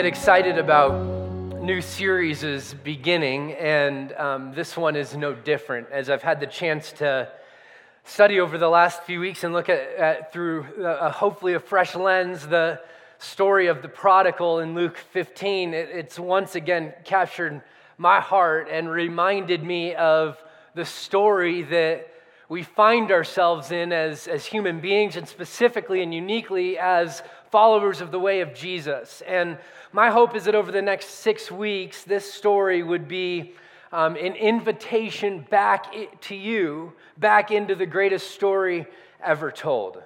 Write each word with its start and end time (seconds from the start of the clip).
get 0.00 0.06
excited 0.06 0.56
about 0.56 0.94
new 1.60 1.82
series 1.82 2.42
is 2.42 2.72
beginning, 2.72 3.52
and 3.52 4.14
um, 4.14 4.54
this 4.54 4.74
one 4.74 4.96
is 4.96 5.14
no 5.14 5.34
different. 5.34 5.86
As 5.92 6.08
I've 6.08 6.22
had 6.22 6.40
the 6.40 6.46
chance 6.46 6.90
to 6.92 7.30
study 8.04 8.40
over 8.40 8.56
the 8.56 8.70
last 8.70 9.02
few 9.02 9.20
weeks 9.20 9.44
and 9.44 9.52
look 9.52 9.68
at, 9.68 9.94
at 9.96 10.32
through 10.32 10.62
uh, 10.82 11.12
hopefully 11.12 11.52
a 11.52 11.60
fresh 11.60 11.94
lens 11.94 12.48
the 12.48 12.80
story 13.18 13.66
of 13.66 13.82
the 13.82 13.90
prodigal 13.90 14.60
in 14.60 14.74
Luke 14.74 14.96
15, 14.96 15.74
it, 15.74 15.90
it's 15.92 16.18
once 16.18 16.54
again 16.54 16.94
captured 17.04 17.60
my 17.98 18.20
heart 18.20 18.68
and 18.70 18.90
reminded 18.90 19.62
me 19.62 19.94
of 19.96 20.42
the 20.74 20.86
story 20.86 21.60
that 21.64 22.10
we 22.48 22.62
find 22.62 23.12
ourselves 23.12 23.70
in 23.70 23.92
as, 23.92 24.26
as 24.26 24.46
human 24.46 24.80
beings, 24.80 25.16
and 25.16 25.28
specifically 25.28 26.02
and 26.02 26.14
uniquely 26.14 26.78
as 26.78 27.22
followers 27.50 28.00
of 28.00 28.10
the 28.10 28.18
way 28.18 28.40
of 28.40 28.54
Jesus. 28.54 29.22
And 29.26 29.58
my 29.92 30.10
hope 30.10 30.36
is 30.36 30.44
that 30.44 30.54
over 30.54 30.70
the 30.70 30.82
next 30.82 31.06
six 31.10 31.50
weeks, 31.50 32.04
this 32.04 32.32
story 32.32 32.82
would 32.82 33.08
be 33.08 33.54
um, 33.92 34.14
an 34.14 34.34
invitation 34.34 35.46
back 35.50 35.92
to 36.22 36.34
you, 36.34 36.92
back 37.16 37.50
into 37.50 37.74
the 37.74 37.86
greatest 37.86 38.30
story 38.30 38.86
ever 39.22 39.50
told. 39.50 40.02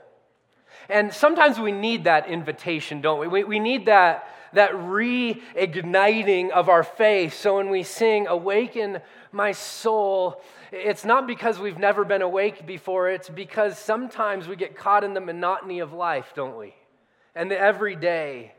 And 0.89 1.13
sometimes 1.13 1.59
we 1.59 1.73
need 1.73 2.05
that 2.05 2.29
invitation, 2.29 3.01
don't 3.01 3.21
we? 3.21 3.29
We, 3.29 3.45
we 3.45 3.59
need 3.59 3.87
that, 3.87 4.29
that 4.55 4.73
reigniting 4.73 6.51
of 6.51 6.69
our 6.69 6.83
faith. 6.83 7.35
So 7.35 7.57
when 7.57 7.71
we 7.71 7.83
sing, 7.83 8.27
Awaken 8.27 9.01
my 9.33 9.53
soul, 9.53 10.43
it's 10.73 11.05
not 11.05 11.27
because 11.27 11.59
we've 11.59 11.79
never 11.79 12.05
been 12.05 12.23
awake 12.23 12.67
before, 12.67 13.11
it's 13.11 13.29
because 13.29 13.79
sometimes 13.79 14.49
we 14.49 14.57
get 14.57 14.77
caught 14.77 15.05
in 15.05 15.15
the 15.15 15.21
monotony 15.21 15.81
of 15.81 15.93
life, 15.93 16.33
don't 16.35 16.57
we? 16.57 16.75
And 17.35 17.51
the 17.51 17.59
everyday, 17.59 18.55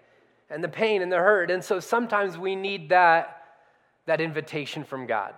and 0.50 0.64
the 0.64 0.70
pain 0.70 1.02
and 1.02 1.12
the 1.12 1.18
hurt. 1.18 1.52
And 1.52 1.64
so 1.64 1.80
sometimes 1.80 2.38
we 2.38 2.56
need 2.56 2.90
that, 2.90 3.44
that 4.06 4.22
invitation 4.22 4.84
from 4.84 5.06
God. 5.06 5.34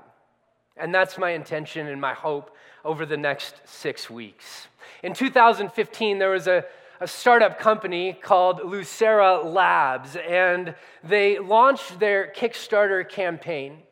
And 0.75 0.94
that's 0.94 1.17
my 1.17 1.31
intention 1.31 1.88
and 1.88 1.99
my 1.99 2.14
hope 2.14 2.55
over 2.86 3.05
the 3.05 3.17
next 3.17 3.55
six 3.66 4.09
weeks. 4.09 4.67
In 5.03 5.14
2015, 5.14 6.19
there 6.19 6.30
was 6.30 6.47
a, 6.47 6.64
a 6.99 7.08
startup 7.08 7.59
company 7.59 8.14
called 8.14 8.61
Lucera 8.64 9.41
Labs, 9.41 10.16
and 10.16 10.75
they 11.03 11.39
launched 11.39 11.99
their 11.99 12.31
Kickstarter 12.36 13.08
campaign. 13.08 13.83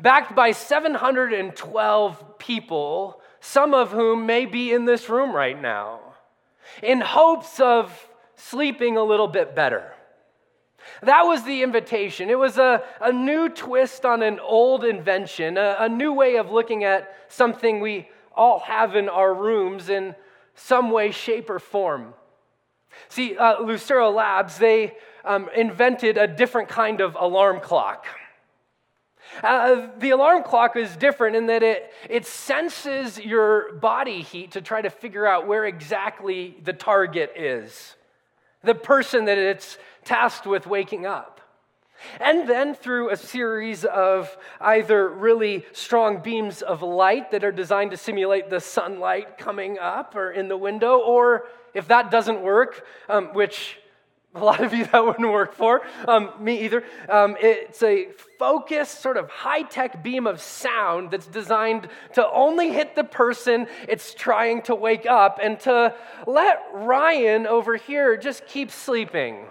backed 0.00 0.34
by 0.34 0.52
712 0.52 2.38
people, 2.38 3.20
some 3.40 3.74
of 3.74 3.90
whom 3.90 4.26
may 4.26 4.46
be 4.46 4.72
in 4.72 4.84
this 4.84 5.08
room 5.08 5.34
right 5.34 5.60
now, 5.60 6.00
in 6.82 7.00
hopes 7.00 7.60
of 7.60 8.08
sleeping 8.36 8.96
a 8.96 9.02
little 9.02 9.28
bit 9.28 9.54
better. 9.54 9.92
That 11.02 11.22
was 11.22 11.44
the 11.44 11.62
invitation. 11.62 12.30
It 12.30 12.38
was 12.38 12.58
a, 12.58 12.82
a 13.00 13.12
new 13.12 13.48
twist 13.48 14.04
on 14.04 14.22
an 14.22 14.38
old 14.40 14.84
invention, 14.84 15.56
a, 15.56 15.76
a 15.80 15.88
new 15.88 16.12
way 16.12 16.36
of 16.36 16.50
looking 16.50 16.84
at 16.84 17.14
something 17.28 17.80
we 17.80 18.08
all 18.34 18.60
have 18.60 18.96
in 18.96 19.08
our 19.08 19.32
rooms 19.32 19.88
in 19.88 20.14
some 20.54 20.90
way, 20.90 21.10
shape, 21.10 21.50
or 21.50 21.58
form. 21.58 22.14
See, 23.08 23.36
uh, 23.36 23.56
Lucira 23.56 24.12
Labs, 24.12 24.58
they 24.58 24.96
um, 25.24 25.48
invented 25.54 26.16
a 26.16 26.26
different 26.26 26.68
kind 26.68 27.00
of 27.00 27.16
alarm 27.18 27.60
clock. 27.60 28.06
Uh, 29.42 29.88
the 29.98 30.10
alarm 30.10 30.42
clock 30.42 30.76
is 30.76 30.96
different 30.96 31.36
in 31.36 31.46
that 31.46 31.62
it, 31.62 31.92
it 32.08 32.26
senses 32.26 33.18
your 33.18 33.72
body 33.74 34.22
heat 34.22 34.52
to 34.52 34.60
try 34.60 34.80
to 34.80 34.90
figure 34.90 35.26
out 35.26 35.46
where 35.46 35.64
exactly 35.64 36.56
the 36.62 36.72
target 36.72 37.32
is, 37.36 37.96
the 38.62 38.74
person 38.74 39.24
that 39.24 39.38
it's 39.38 39.78
tasked 40.04 40.46
with 40.46 40.66
waking 40.66 41.06
up. 41.06 41.40
And 42.20 42.48
then 42.48 42.74
through 42.74 43.10
a 43.10 43.16
series 43.16 43.84
of 43.84 44.36
either 44.60 45.08
really 45.08 45.64
strong 45.72 46.20
beams 46.20 46.60
of 46.60 46.82
light 46.82 47.30
that 47.30 47.44
are 47.44 47.52
designed 47.52 47.92
to 47.92 47.96
simulate 47.96 48.50
the 48.50 48.60
sunlight 48.60 49.38
coming 49.38 49.78
up 49.78 50.14
or 50.14 50.30
in 50.30 50.48
the 50.48 50.56
window, 50.56 50.98
or 50.98 51.46
if 51.72 51.88
that 51.88 52.10
doesn't 52.10 52.42
work, 52.42 52.84
um, 53.08 53.32
which 53.32 53.78
a 54.36 54.44
lot 54.44 54.64
of 54.64 54.74
you 54.74 54.84
that 54.86 55.04
wouldn't 55.04 55.30
work 55.30 55.54
for, 55.54 55.82
um, 56.08 56.32
me 56.40 56.64
either. 56.64 56.82
Um, 57.08 57.36
it's 57.40 57.82
a 57.84 58.08
focused, 58.36 59.00
sort 59.00 59.16
of 59.16 59.30
high 59.30 59.62
tech 59.62 60.02
beam 60.02 60.26
of 60.26 60.40
sound 60.40 61.12
that's 61.12 61.26
designed 61.26 61.88
to 62.14 62.28
only 62.32 62.70
hit 62.72 62.96
the 62.96 63.04
person 63.04 63.68
it's 63.88 64.12
trying 64.12 64.62
to 64.62 64.74
wake 64.74 65.06
up 65.06 65.38
and 65.40 65.60
to 65.60 65.94
let 66.26 66.62
Ryan 66.72 67.46
over 67.46 67.76
here 67.76 68.16
just 68.16 68.44
keep 68.48 68.72
sleeping. 68.72 69.46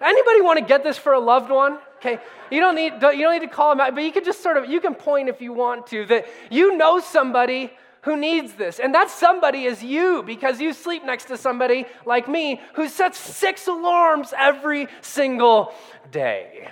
Anybody 0.00 0.42
want 0.42 0.58
to 0.58 0.64
get 0.64 0.82
this 0.82 0.98
for 0.98 1.12
a 1.12 1.20
loved 1.20 1.50
one? 1.50 1.78
Okay, 1.98 2.18
you 2.50 2.60
don't 2.60 2.74
need 2.74 2.92
you 2.94 3.22
don't 3.22 3.40
need 3.40 3.46
to 3.46 3.54
call 3.54 3.70
them 3.70 3.80
out, 3.80 3.94
but 3.94 4.02
you 4.02 4.12
can 4.12 4.24
just 4.24 4.42
sort 4.42 4.56
of 4.56 4.68
you 4.68 4.80
can 4.80 4.94
point 4.94 5.28
if 5.28 5.40
you 5.40 5.52
want 5.52 5.86
to 5.88 6.04
that 6.06 6.26
you 6.50 6.76
know 6.76 6.98
somebody 6.98 7.72
who 8.06 8.16
needs 8.16 8.54
this. 8.54 8.78
And 8.78 8.94
that 8.94 9.10
somebody 9.10 9.64
is 9.64 9.82
you 9.82 10.22
because 10.22 10.60
you 10.60 10.72
sleep 10.72 11.04
next 11.04 11.24
to 11.26 11.36
somebody 11.36 11.86
like 12.06 12.28
me 12.28 12.60
who 12.74 12.88
sets 12.88 13.18
six 13.18 13.66
alarms 13.66 14.32
every 14.38 14.86
single 15.00 15.74
day. 16.12 16.70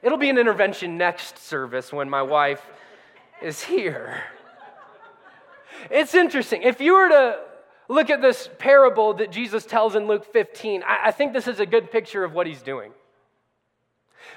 It'll 0.00 0.18
be 0.18 0.30
an 0.30 0.38
intervention 0.38 0.96
next 0.96 1.38
service 1.38 1.92
when 1.92 2.08
my 2.08 2.22
wife 2.22 2.64
is 3.42 3.64
here. 3.64 4.22
It's 5.90 6.14
interesting. 6.14 6.62
If 6.62 6.80
you 6.80 6.94
were 6.94 7.08
to 7.08 7.40
look 7.88 8.08
at 8.08 8.22
this 8.22 8.48
parable 8.58 9.14
that 9.14 9.32
Jesus 9.32 9.66
tells 9.66 9.96
in 9.96 10.06
Luke 10.06 10.32
15, 10.32 10.84
I, 10.86 11.10
think 11.10 11.32
this 11.32 11.48
is 11.48 11.58
a 11.58 11.66
good 11.66 11.90
picture 11.90 12.22
of 12.22 12.32
what 12.32 12.46
he's 12.46 12.62
doing. 12.62 12.92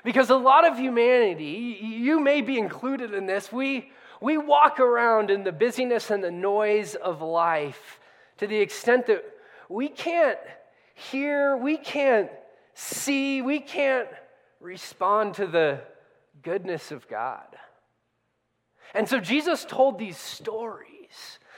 Because 0.04 0.32
a 0.32 0.36
lot 0.36 0.66
of 0.66 0.80
humanity, 0.80 1.78
you 1.80 2.20
may 2.20 2.42
be 2.42 2.58
included 2.58 3.14
in 3.14 3.28
this, 3.28 3.52
we, 3.52 3.92
we 4.22 4.38
walk 4.38 4.80
around 4.80 5.30
in 5.30 5.44
the 5.44 5.52
busyness 5.52 6.10
and 6.12 6.24
the 6.24 6.32
noise 6.32 6.96
of 6.96 7.22
life 7.22 8.00
to 8.38 8.48
the 8.48 8.58
extent 8.58 9.08
that 9.08 9.24
we 9.70 9.88
can't 9.88 10.40
hear, 10.94 11.58
we 11.58 11.78
can't 11.78 12.30
see, 12.74 13.42
we 13.42 13.60
can't 13.60 14.10
respond 14.60 15.36
to 15.36 15.48
the 15.48 15.82
goodness 16.42 16.92
of 16.92 17.08
God. 17.08 17.46
And 18.94 19.08
so 19.08 19.20
Jesus 19.20 19.66
told 19.66 20.00
these 20.00 20.18
stories 20.18 20.95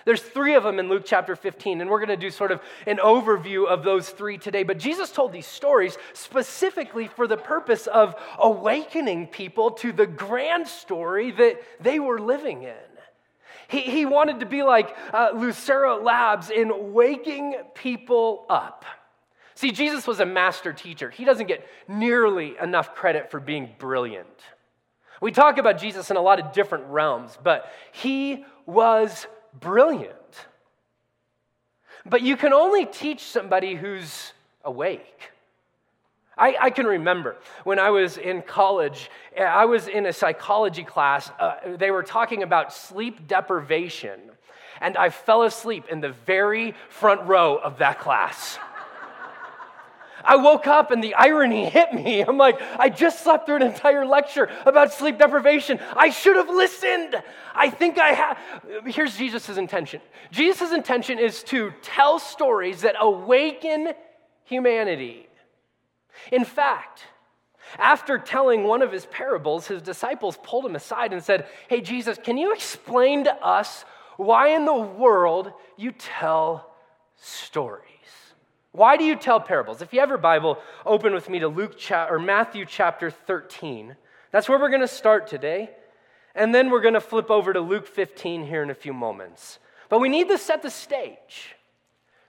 there's 0.08 0.22
three 0.22 0.56
of 0.56 0.64
them 0.64 0.80
in 0.80 0.88
Luke 0.88 1.04
chapter 1.06 1.36
15, 1.36 1.82
and 1.82 1.90
we're 1.90 2.00
going 2.00 2.08
to 2.08 2.16
do 2.16 2.32
sort 2.32 2.54
of 2.54 2.62
an 2.86 2.96
overview 3.00 3.68
of 3.68 3.84
those 3.84 4.08
three 4.08 4.38
today. 4.38 4.64
But 4.64 4.80
Jesus 4.80 5.12
told 5.12 5.34
these 5.34 5.46
stories 5.46 5.98
specifically 6.14 7.10
for 7.10 7.28
the 7.28 7.36
purpose 7.36 7.88
of 7.88 8.16
awakening 8.40 9.28
people 9.28 9.72
to 9.72 9.92
the 9.92 10.08
grand 10.08 10.66
story 10.70 11.32
that 11.32 11.62
they 11.82 12.00
were 12.00 12.22
living 12.22 12.64
in. 12.64 12.76
He, 13.68 13.82
he 13.82 14.06
wanted 14.06 14.40
to 14.40 14.46
be 14.46 14.64
like 14.64 14.96
uh, 15.12 15.34
Lucira 15.34 16.02
Labs 16.02 16.52
in 16.52 16.94
waking 16.94 17.56
people 17.76 18.46
up. 18.50 18.86
See, 19.56 19.72
Jesus 19.74 20.08
was 20.08 20.22
a 20.22 20.26
master 20.26 20.72
teacher. 20.72 21.10
He 21.10 21.26
doesn't 21.26 21.48
get 21.48 21.68
nearly 21.90 22.56
enough 22.62 22.96
credit 22.96 23.30
for 23.30 23.42
being 23.42 23.72
brilliant. 23.78 24.30
We 25.20 25.34
talk 25.34 25.58
about 25.58 25.80
Jesus 25.80 26.10
in 26.12 26.16
a 26.16 26.22
lot 26.22 26.40
of 26.40 26.54
different 26.54 26.86
realms, 26.86 27.38
but 27.44 27.70
he 27.92 28.46
was 28.66 29.28
brilliant. 29.60 30.14
But 32.06 32.22
you 32.22 32.38
can 32.38 32.54
only 32.54 32.86
teach 32.86 33.24
somebody 33.24 33.76
who's 33.76 34.34
awake. 34.64 35.32
I, 36.38 36.56
I, 36.60 36.70
can 36.70 36.86
remember 36.86 37.36
when 37.64 37.80
I 37.80 37.90
was 37.90 38.18
in 38.18 38.44
college, 38.44 39.10
I 39.38 39.66
was 39.66 39.88
in 39.88 40.06
a 40.06 40.14
psychology 40.14 40.84
class. 40.84 41.32
Uh, 41.40 41.56
they 41.78 41.90
were 41.90 42.04
talking 42.04 42.44
about 42.44 42.72
sleep 42.72 43.28
deprivation, 43.28 44.20
and 44.80 44.96
I 44.98 45.10
fell 45.10 45.44
asleep 45.44 45.86
in 45.90 46.00
the 46.00 46.12
very 46.12 46.76
front 46.90 47.28
row 47.28 47.58
of 47.58 47.80
that 47.80 48.00
class. 48.00 48.60
I 50.28 50.36
woke 50.36 50.68
up 50.68 50.92
and 50.92 51.04
the 51.04 51.16
irony 51.16 51.70
hit 51.70 51.94
me. 51.94 52.22
I'm 52.22 52.38
like, 52.38 52.62
I 52.78 52.90
just 52.90 53.24
slept 53.24 53.46
through 53.46 53.58
an 53.58 53.62
entire 53.64 54.06
lecture 54.06 54.50
about 54.66 54.94
sleep 54.94 55.18
deprivation. 55.18 55.80
I 55.96 56.10
should 56.10 56.36
have 56.36 56.50
listened. 56.50 57.16
I 57.56 57.70
think 57.70 57.98
I 57.98 58.10
have. 58.10 58.38
Here's 58.86 59.18
Jesus' 59.18 59.58
intention 59.58 60.02
Jesus' 60.32 60.72
intention 60.72 61.18
is 61.18 61.44
to 61.44 61.74
tell 61.82 62.20
stories 62.20 62.82
that 62.82 62.96
awaken 63.00 63.94
humanity. 64.44 65.28
In 66.32 66.46
fact, 66.46 67.04
after 67.78 68.18
telling 68.18 68.64
one 68.64 68.82
of 68.82 68.92
his 68.92 69.06
parables, 69.06 69.68
his 69.68 69.82
disciples 69.82 70.38
pulled 70.44 70.66
him 70.66 70.76
aside 70.76 71.14
and 71.14 71.24
said, 71.24 71.48
Hey, 71.68 71.82
Jesus, 71.82 72.18
can 72.22 72.38
you 72.38 72.54
explain 72.54 73.24
to 73.26 73.34
us 73.34 73.86
why 74.18 74.50
in 74.50 74.66
the 74.66 74.74
world 74.74 75.54
you 75.78 75.92
tell 75.92 76.74
stories. 77.16 77.87
Why 78.78 78.96
do 78.96 79.04
you 79.04 79.16
tell 79.16 79.40
parables? 79.40 79.82
If 79.82 79.92
you 79.92 80.02
have 80.02 80.10
your 80.10 80.20
Bible, 80.20 80.60
open 80.86 81.12
with 81.12 81.32
me 81.32 81.40
to 81.40 81.48
Luke 81.48 81.80
cha- 81.80 82.06
or 82.08 82.20
Matthew 82.20 82.64
chapter 82.64 83.10
13. 83.10 83.96
That's 84.30 84.48
where 84.48 84.60
we're 84.60 84.70
going 84.70 84.82
to 84.82 84.88
start 84.88 85.26
today. 85.26 85.72
And 86.36 86.54
then 86.54 86.70
we're 86.70 86.82
going 86.82 86.94
to 86.94 87.02
flip 87.02 87.32
over 87.32 87.54
to 87.54 87.60
Luke 87.60 87.88
15 87.88 88.46
here 88.46 88.62
in 88.62 88.70
a 88.70 88.76
few 88.76 88.94
moments. 88.94 89.58
But 89.90 89.98
we 89.98 90.10
need 90.10 90.28
to 90.28 90.38
set 90.38 90.62
the 90.62 90.70
stage. 90.70 91.56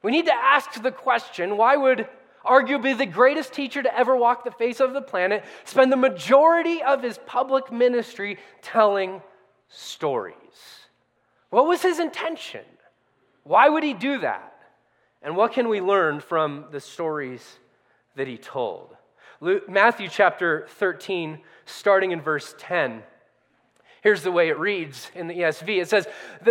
We 0.02 0.10
need 0.10 0.24
to 0.24 0.32
ask 0.32 0.82
the 0.82 0.90
question 0.90 1.58
why 1.58 1.76
would 1.76 2.08
arguably 2.46 2.96
the 2.96 3.04
greatest 3.04 3.52
teacher 3.52 3.82
to 3.82 3.94
ever 3.94 4.16
walk 4.16 4.44
the 4.44 4.50
face 4.50 4.80
of 4.80 4.94
the 4.94 5.02
planet 5.02 5.44
spend 5.64 5.92
the 5.92 5.98
majority 5.98 6.82
of 6.82 7.02
his 7.02 7.18
public 7.26 7.70
ministry 7.70 8.38
telling 8.62 9.20
stories? 9.68 10.38
What 11.50 11.66
was 11.66 11.82
his 11.82 11.98
intention? 11.98 12.64
Why 13.44 13.68
would 13.68 13.82
he 13.82 13.92
do 13.92 14.20
that? 14.20 14.54
And 15.22 15.36
what 15.36 15.52
can 15.52 15.68
we 15.68 15.80
learn 15.80 16.20
from 16.20 16.66
the 16.70 16.80
stories 16.80 17.58
that 18.16 18.28
he 18.28 18.36
told? 18.36 18.96
Luke, 19.40 19.68
Matthew 19.68 20.08
chapter 20.08 20.66
13, 20.70 21.38
starting 21.66 22.12
in 22.12 22.20
verse 22.20 22.54
10. 22.58 23.02
Here's 24.02 24.22
the 24.22 24.32
way 24.32 24.48
it 24.48 24.58
reads 24.58 25.10
in 25.14 25.26
the 25.26 25.34
ESV 25.34 25.82
it 25.82 25.88
says, 25.88 26.06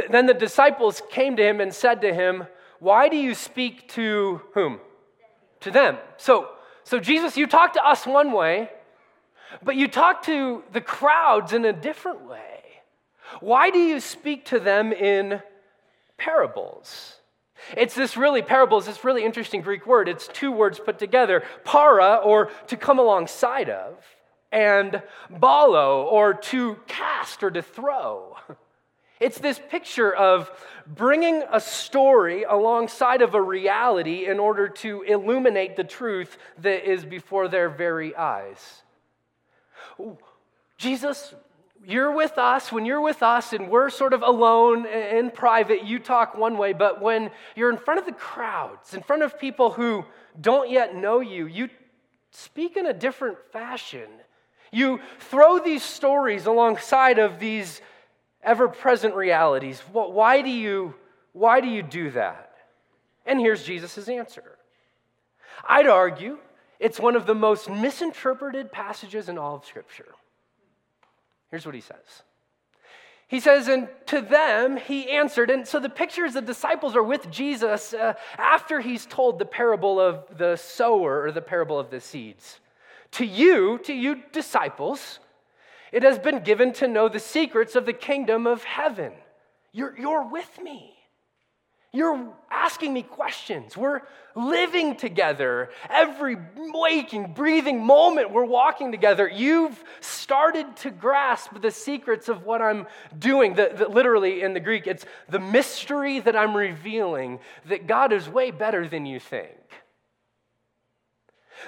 Then 0.10 0.26
the 0.26 0.34
disciples 0.34 1.02
came 1.10 1.36
to 1.38 1.44
him 1.44 1.62
and 1.62 1.74
said 1.74 2.02
to 2.02 2.14
him, 2.14 2.46
Why 2.80 3.10
do 3.10 3.18
you 3.18 3.34
speak 3.34 3.88
to 3.90 4.42
whom? 4.54 4.80
To 5.62 5.72
them. 5.72 5.98
So, 6.18 6.50
so 6.84 7.00
Jesus, 7.00 7.38
you 7.38 7.48
talk 7.48 7.74
to 7.74 7.86
us 7.86 8.06
one 8.06 8.32
way, 8.32 8.70
but 9.64 9.76
you 9.76 9.88
talk 9.88 10.24
to 10.24 10.64
the 10.72 10.82
crowds 10.82 11.54
in 11.54 11.66
a 11.66 11.74
different 11.74 12.28
way. 12.28 12.60
Why 13.40 13.70
do 13.70 13.80
you 13.80 14.00
speak 14.00 14.46
to 14.46 14.60
them 14.60 14.94
in 14.94 15.42
parables? 16.18 17.17
It's 17.76 17.96
this 17.96 18.16
really, 18.18 18.42
parable 18.42 18.68
parables, 18.68 18.86
this 18.86 19.04
really 19.04 19.24
interesting 19.24 19.62
Greek 19.62 19.86
word. 19.88 20.10
It's 20.10 20.28
two 20.28 20.52
words 20.52 20.80
put 20.80 21.00
together 21.00 21.44
para, 21.64 22.16
or 22.16 22.50
to 22.68 22.76
come 22.76 23.00
alongside 23.00 23.70
of, 23.70 23.96
and 24.52 25.02
balo, 25.32 26.06
or 26.06 26.34
to 26.34 26.76
cast 26.88 27.44
or 27.44 27.52
to 27.52 27.62
throw. 27.62 28.36
It's 29.20 29.40
this 29.40 29.60
picture 29.72 30.14
of 30.14 30.52
bringing 30.86 31.44
a 31.52 31.60
story 31.60 32.44
alongside 32.44 33.24
of 33.24 33.34
a 33.34 33.42
reality 33.42 34.28
in 34.28 34.40
order 34.40 34.68
to 34.68 35.02
illuminate 35.02 35.76
the 35.76 35.84
truth 35.84 36.38
that 36.62 36.88
is 36.88 37.04
before 37.04 37.48
their 37.48 37.68
very 37.68 38.16
eyes. 38.16 38.84
Jesus 40.78 41.34
you're 41.88 42.12
with 42.12 42.38
us, 42.38 42.70
when 42.70 42.86
you're 42.86 43.00
with 43.00 43.24
us 43.24 43.54
and 43.54 43.70
we're 43.70 43.90
sort 43.90 44.12
of 44.12 44.22
alone 44.22 44.86
in 44.86 45.32
private, 45.32 45.86
you 45.86 46.00
talk 46.00 46.36
one 46.36 46.58
way, 46.58 46.74
but 46.74 47.02
when 47.02 47.32
you're 47.56 47.70
in 47.70 47.78
front 47.78 47.98
of 47.98 48.06
the 48.06 48.12
crowds, 48.12 48.94
in 48.94 49.02
front 49.02 49.24
of 49.24 49.40
people 49.40 49.72
who 49.72 50.04
don't 50.40 50.70
yet 50.70 50.96
know 50.98 51.22
you, 51.22 51.46
you 51.46 51.70
speak 52.32 52.76
in 52.76 52.88
a 52.88 52.94
different 52.94 53.38
fashion. 53.54 54.10
You 54.70 55.00
throw 55.20 55.60
these 55.60 55.82
stories 55.82 56.46
alongside 56.46 57.20
of 57.20 57.40
these 57.40 57.80
ever 58.44 58.68
present 58.68 59.16
realities. 59.16 59.80
Why 59.94 60.42
do, 60.42 60.50
you, 60.50 60.94
why 61.32 61.62
do 61.62 61.70
you 61.70 61.84
do 61.84 62.12
that? 62.12 62.52
And 63.26 63.40
here's 63.40 63.64
Jesus' 63.64 64.10
answer 64.10 64.58
I'd 65.66 65.88
argue 65.88 66.40
it's 66.82 67.00
one 67.00 67.16
of 67.16 67.26
the 67.26 67.34
most 67.34 67.70
misinterpreted 67.70 68.74
passages 68.74 69.30
in 69.30 69.38
all 69.38 69.56
of 69.56 69.66
Scripture. 69.66 70.14
Here's 71.50 71.66
what 71.66 71.76
he 71.76 71.82
says. 71.82 72.24
He 73.28 73.42
says, 73.42 73.68
and 73.68 73.90
to 74.08 74.22
them 74.22 74.78
he 74.78 75.10
answered. 75.10 75.50
And 75.50 75.68
so 75.68 75.80
the 75.80 75.90
picture 75.90 76.26
is 76.26 76.34
the 76.34 76.42
disciples 76.42 76.96
are 76.96 77.04
with 77.04 77.30
Jesus 77.30 77.94
uh, 77.94 78.14
after 78.38 78.80
he's 78.80 79.06
told 79.06 79.38
the 79.38 79.46
parable 79.46 80.00
of 80.00 80.38
the 80.38 80.56
sower 80.56 81.24
or 81.24 81.32
the 81.32 81.42
parable 81.42 81.78
of 81.78 81.90
the 81.90 82.00
seeds. 82.00 82.60
To 83.12 83.26
you, 83.26 83.80
to 83.80 83.94
you 83.94 84.24
disciples, 84.32 85.20
it 85.92 86.04
has 86.04 86.20
been 86.20 86.44
given 86.44 86.74
to 86.74 86.88
know 86.88 87.10
the 87.10 87.20
secrets 87.20 87.76
of 87.76 87.86
the 87.86 87.94
kingdom 87.94 88.48
of 88.48 88.64
heaven. 88.64 89.14
You're, 89.74 89.98
you're 89.98 90.30
with 90.30 90.60
me. 90.62 90.97
You're 91.94 92.34
asking 92.52 92.94
me 92.94 93.02
questions. 93.02 93.78
We're 93.78 94.02
living 94.36 94.98
together. 94.98 95.70
Every 95.90 96.38
waking, 96.56 97.34
breathing 97.34 97.84
moment 97.84 98.32
we're 98.32 98.46
walking 98.46 98.92
together, 98.92 99.28
you've 99.28 99.82
started 100.02 100.76
to 100.78 100.92
grasp 100.92 101.60
the 101.62 101.72
secrets 101.72 102.28
of 102.30 102.44
what 102.44 102.62
I'm 102.62 102.88
doing. 103.18 103.56
The, 103.56 103.72
the, 103.76 103.88
literally, 103.88 104.42
in 104.42 104.54
the 104.54 104.60
Greek, 104.60 104.86
it's 104.86 105.06
the 105.30 105.40
mystery 105.40 106.20
that 106.20 106.36
I'm 106.36 106.56
revealing 106.56 107.40
that 107.66 107.88
God 107.88 108.12
is 108.12 108.28
way 108.28 108.52
better 108.52 108.88
than 108.88 109.06
you 109.06 109.20
think. 109.20 109.50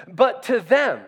But 0.06 0.44
to 0.44 0.60
them, 0.60 1.00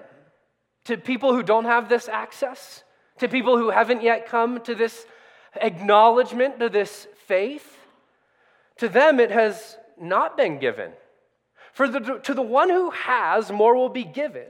to 0.85 0.97
people 0.97 1.35
who 1.35 1.43
don't 1.43 1.67
have 1.67 1.89
this 1.89 2.09
access, 2.09 2.83
to 3.19 3.29
people 3.29 3.57
who 3.57 3.71
haven't 3.71 4.03
yet 4.03 4.27
come 4.27 4.61
to 4.63 4.75
this 4.75 5.07
acknowledgement, 5.55 6.59
to 6.59 6.69
this 6.69 7.07
faith, 7.27 7.79
to 8.83 8.89
them, 8.89 9.21
it 9.21 9.31
has 9.31 9.77
not 9.97 10.37
been 10.37 10.59
given. 10.59 10.91
For 11.73 11.87
the, 11.87 12.19
to 12.25 12.35
the 12.35 12.43
one 12.43 12.69
who 12.69 12.91
has, 12.91 13.53
more 13.53 13.77
will 13.77 13.89
be 13.89 14.03
given, 14.03 14.49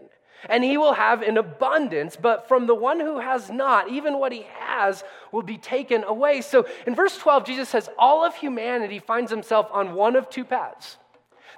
and 0.48 0.64
he 0.64 0.78
will 0.78 0.94
have 0.94 1.22
in 1.22 1.36
abundance. 1.36 2.16
But 2.16 2.48
from 2.48 2.66
the 2.66 2.74
one 2.74 2.98
who 2.98 3.20
has 3.20 3.50
not, 3.50 3.90
even 3.90 4.18
what 4.18 4.32
he 4.32 4.46
has 4.58 5.04
will 5.32 5.42
be 5.42 5.58
taken 5.58 6.02
away. 6.02 6.40
So 6.40 6.66
in 6.86 6.94
verse 6.94 7.18
12, 7.18 7.44
Jesus 7.44 7.68
says, 7.68 7.90
All 7.98 8.24
of 8.24 8.34
humanity 8.34 9.00
finds 9.00 9.30
himself 9.30 9.68
on 9.70 9.92
one 9.92 10.16
of 10.16 10.30
two 10.30 10.46
paths. 10.46 10.96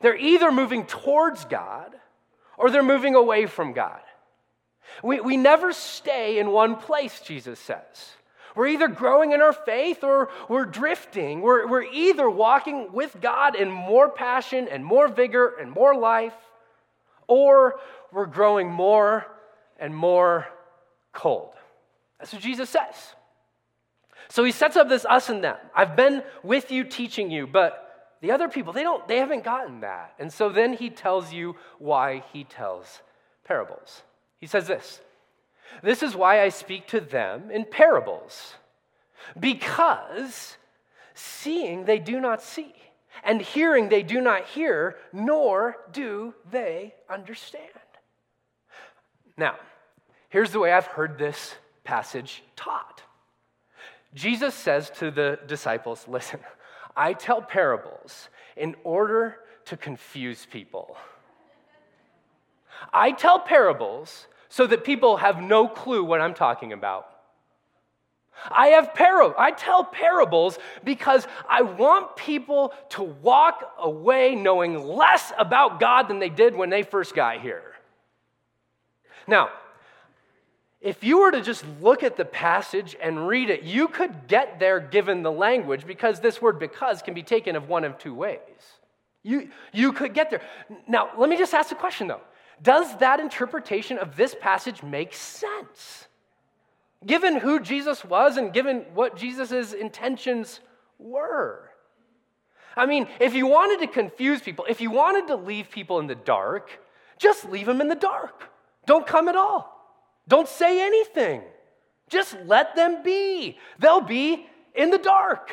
They're 0.03 0.17
either 0.17 0.51
moving 0.51 0.85
towards 0.85 1.45
God 1.45 1.95
or 2.59 2.73
they're 2.73 2.83
moving 2.83 3.15
away 3.15 3.47
from 3.47 3.73
God. 3.73 4.01
We, 5.01 5.21
we 5.21 5.37
never 5.37 5.73
stay 5.73 6.41
in 6.41 6.51
one 6.51 6.75
place, 6.75 7.21
Jesus 7.21 7.61
says. 7.61 8.17
We're 8.55 8.69
either 8.69 8.89
growing 8.89 9.33
in 9.33 9.43
our 9.43 9.53
faith 9.53 10.05
or 10.05 10.31
we're 10.49 10.65
drifting. 10.65 11.41
We're, 11.41 11.67
we're 11.67 11.83
either 11.83 12.31
walking 12.31 12.93
with 12.93 13.21
God 13.21 13.57
in 13.57 13.71
more 13.71 14.09
passion 14.09 14.69
and 14.71 14.85
more 14.85 15.09
vigor 15.09 15.55
and 15.61 15.71
more 15.71 15.97
life, 15.97 16.35
or 17.27 17.81
we're 18.13 18.27
growing 18.27 18.71
more 18.71 19.27
and 19.79 19.95
more 19.95 20.47
cold. 21.13 21.55
That's 22.19 22.33
what 22.33 22.43
Jesus 22.43 22.71
says. 22.71 23.15
So 24.29 24.45
he 24.45 24.53
sets 24.53 24.77
up 24.77 24.89
this 24.89 25.05
us 25.05 25.29
and 25.29 25.43
them. 25.43 25.57
I've 25.75 25.97
been 25.97 26.23
with 26.43 26.71
you 26.71 26.85
teaching 26.85 27.31
you, 27.31 27.47
but 27.47 28.17
the 28.21 28.31
other 28.31 28.49
people, 28.49 28.73
they 28.73 28.83
don't 28.83 29.07
they 29.07 29.19
haven't 29.19 29.45
gotten 29.45 29.81
that. 29.81 30.15
And 30.19 30.33
so 30.33 30.49
then 30.49 30.73
he 30.73 30.91
tells 30.91 31.33
you 31.33 31.57
why 31.79 32.25
he 32.33 32.45
tells 32.45 33.03
parables. 33.45 34.03
He 34.39 34.47
says 34.47 34.67
this 34.67 35.01
this 35.83 36.03
is 36.03 36.15
why 36.15 36.43
I 36.43 36.49
speak 36.49 36.87
to 36.89 37.01
them 37.01 37.51
in 37.51 37.65
parables, 37.65 38.55
because 39.39 40.57
seeing 41.15 41.85
they 41.85 41.99
do 41.99 42.21
not 42.21 42.43
see, 42.43 42.75
and 43.23 43.41
hearing 43.41 43.89
they 43.89 44.03
do 44.03 44.21
not 44.21 44.47
hear, 44.47 44.97
nor 45.13 45.77
do 45.93 46.35
they 46.51 46.95
understand. 47.09 47.71
Now, 49.37 49.57
here's 50.29 50.53
the 50.53 50.61
way 50.61 50.73
I've 50.73 50.87
heard 50.87 51.19
this 51.19 51.55
passage 51.85 52.43
taught 52.57 53.03
Jesus 54.15 54.55
says 54.55 54.91
to 54.99 55.11
the 55.11 55.39
disciples, 55.47 56.07
Listen, 56.07 56.41
I 56.97 57.13
tell 57.13 57.43
parables 57.43 58.29
in 58.57 58.77
order 58.85 59.37
to 59.67 59.77
confuse 59.77 60.47
people. 60.47 60.97
I 62.93 63.13
tell 63.13 63.41
parables 63.41 64.29
so 64.55 64.69
that 64.69 64.85
people 64.85 65.17
have 65.17 65.43
no 65.43 65.67
clue 65.67 66.05
what 66.05 66.21
I'm 66.21 66.33
talking 66.33 66.73
about. 66.73 67.09
I 68.53 68.69
have 68.69 68.95
par- 68.95 69.37
I 69.37 69.51
tell 69.51 69.83
parables 69.83 70.61
because 70.85 71.27
I 71.49 71.63
want 71.63 72.15
people 72.15 72.73
to 72.91 73.03
walk 73.03 73.69
away 73.81 74.37
knowing 74.37 74.87
less 74.87 75.33
about 75.37 75.81
God 75.81 76.07
than 76.07 76.21
they 76.21 76.29
did 76.29 76.55
when 76.55 76.71
they 76.71 76.85
first 76.85 77.17
got 77.17 77.41
here. 77.41 77.65
Now, 79.27 79.51
if 80.81 81.03
you 81.03 81.19
were 81.19 81.33
to 81.33 81.41
just 81.41 81.65
look 81.81 82.05
at 82.05 82.17
the 82.17 82.25
passage 82.25 82.95
and 83.03 83.27
read 83.27 83.51
it, 83.51 83.65
you 83.65 83.89
could 83.89 84.29
get 84.29 84.61
there 84.61 84.79
given 84.79 85.25
the 85.25 85.33
language 85.33 85.85
because 85.85 86.21
this 86.21 86.41
word 86.41 86.61
because 86.61 87.03
can 87.03 87.15
be 87.15 87.25
taken 87.25 87.57
of 87.57 87.69
one 87.69 87.83
of 87.83 87.99
two 87.99 88.15
ways. 88.15 88.39
You, 89.25 89.51
you 89.73 89.93
could 89.93 90.15
get 90.15 90.31
there. 90.31 90.43
Now, 90.87 91.11
let 91.19 91.29
me 91.29 91.37
just 91.37 91.55
ask 91.55 91.73
a 91.73 91.75
question 91.75 92.07
though. 92.07 92.21
Does 92.65 92.97
that 92.97 93.21
interpretation 93.21 93.99
of 93.99 94.17
this 94.17 94.35
passage 94.41 94.83
make 94.83 95.13
sense? 95.13 96.09
Given 97.05 97.37
who 97.37 97.61
Jesus 97.61 98.03
was 98.05 98.39
and 98.39 98.55
given 98.55 98.87
what 98.95 99.17
Jesus' 99.17 99.75
intentions 99.75 100.61
were. 100.99 101.69
I 102.75 102.87
mean, 102.87 103.07
if 103.21 103.35
you 103.35 103.47
wanted 103.47 103.87
to 103.87 103.93
confuse 103.93 104.41
people, 104.41 104.65
if 104.67 104.81
you 104.81 104.91
wanted 104.91 105.27
to 105.29 105.37
leave 105.37 105.71
people 105.71 106.01
in 106.01 106.07
the 106.07 106.15
dark, 106.15 106.71
just 107.19 107.45
leave 107.51 107.67
them 107.67 107.83
in 107.83 107.89
the 107.89 107.95
dark. 107.95 108.45
Don't 108.87 109.07
come 109.07 109.29
at 109.29 109.37
all. 109.37 109.71
Don't 110.27 110.49
say 110.49 110.85
anything. 110.85 111.43
Just 112.09 112.35
let 112.47 112.75
them 112.75 113.03
be. 113.03 113.59
They'll 113.79 114.01
be 114.01 114.47
in 114.75 114.89
the 114.89 114.99
dark. 114.99 115.53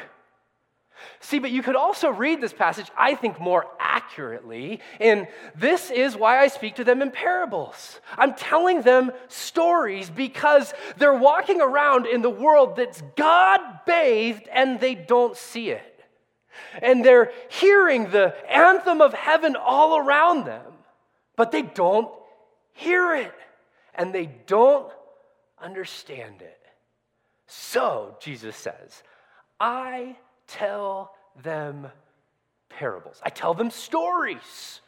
See, 1.20 1.40
but 1.40 1.52
you 1.52 1.62
could 1.62 1.76
also 1.76 2.10
read 2.10 2.42
this 2.42 2.54
passage, 2.54 2.90
I 2.98 3.16
think, 3.16 3.40
more 3.40 3.68
accurately. 3.80 4.80
And 5.00 5.28
this 5.56 5.92
is 5.92 6.16
why 6.16 6.40
I 6.40 6.48
speak 6.48 6.76
to 6.76 6.84
them 6.84 7.02
in 7.02 7.12
parables. 7.12 8.00
I'm 8.18 8.34
telling 8.34 8.82
them 8.82 9.12
stories 9.28 10.10
because 10.10 10.74
they're 10.98 11.14
walking 11.14 11.62
around 11.62 12.08
in 12.08 12.22
the 12.22 12.30
world 12.30 12.76
that's 12.76 13.02
God 13.16 13.62
bathed 13.86 14.48
and 14.52 14.80
they 14.80 14.96
don't 14.96 15.38
see 15.38 15.70
it. 15.70 16.04
And 16.82 17.04
they're 17.04 17.32
hearing 17.50 18.10
the 18.10 18.36
anthem 18.52 19.02
of 19.02 19.14
heaven 19.14 19.56
all 19.56 19.98
around 19.98 20.46
them, 20.46 20.74
but 21.36 21.52
they 21.52 21.62
don't 21.62 22.10
hear 22.74 23.14
it 23.16 23.34
and 23.96 24.14
they 24.14 24.26
don't 24.48 24.92
understand 25.62 26.42
it. 26.42 26.58
So, 27.48 28.16
Jesus 28.22 28.56
says, 28.56 29.04
I 29.60 30.16
tell 30.52 31.14
them 31.44 31.88
parables. 32.70 33.20
I 33.24 33.30
tell 33.30 33.54
them 33.54 33.70
stories 33.70 34.82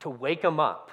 to 0.00 0.10
wake 0.10 0.42
them 0.42 0.60
up, 0.60 0.90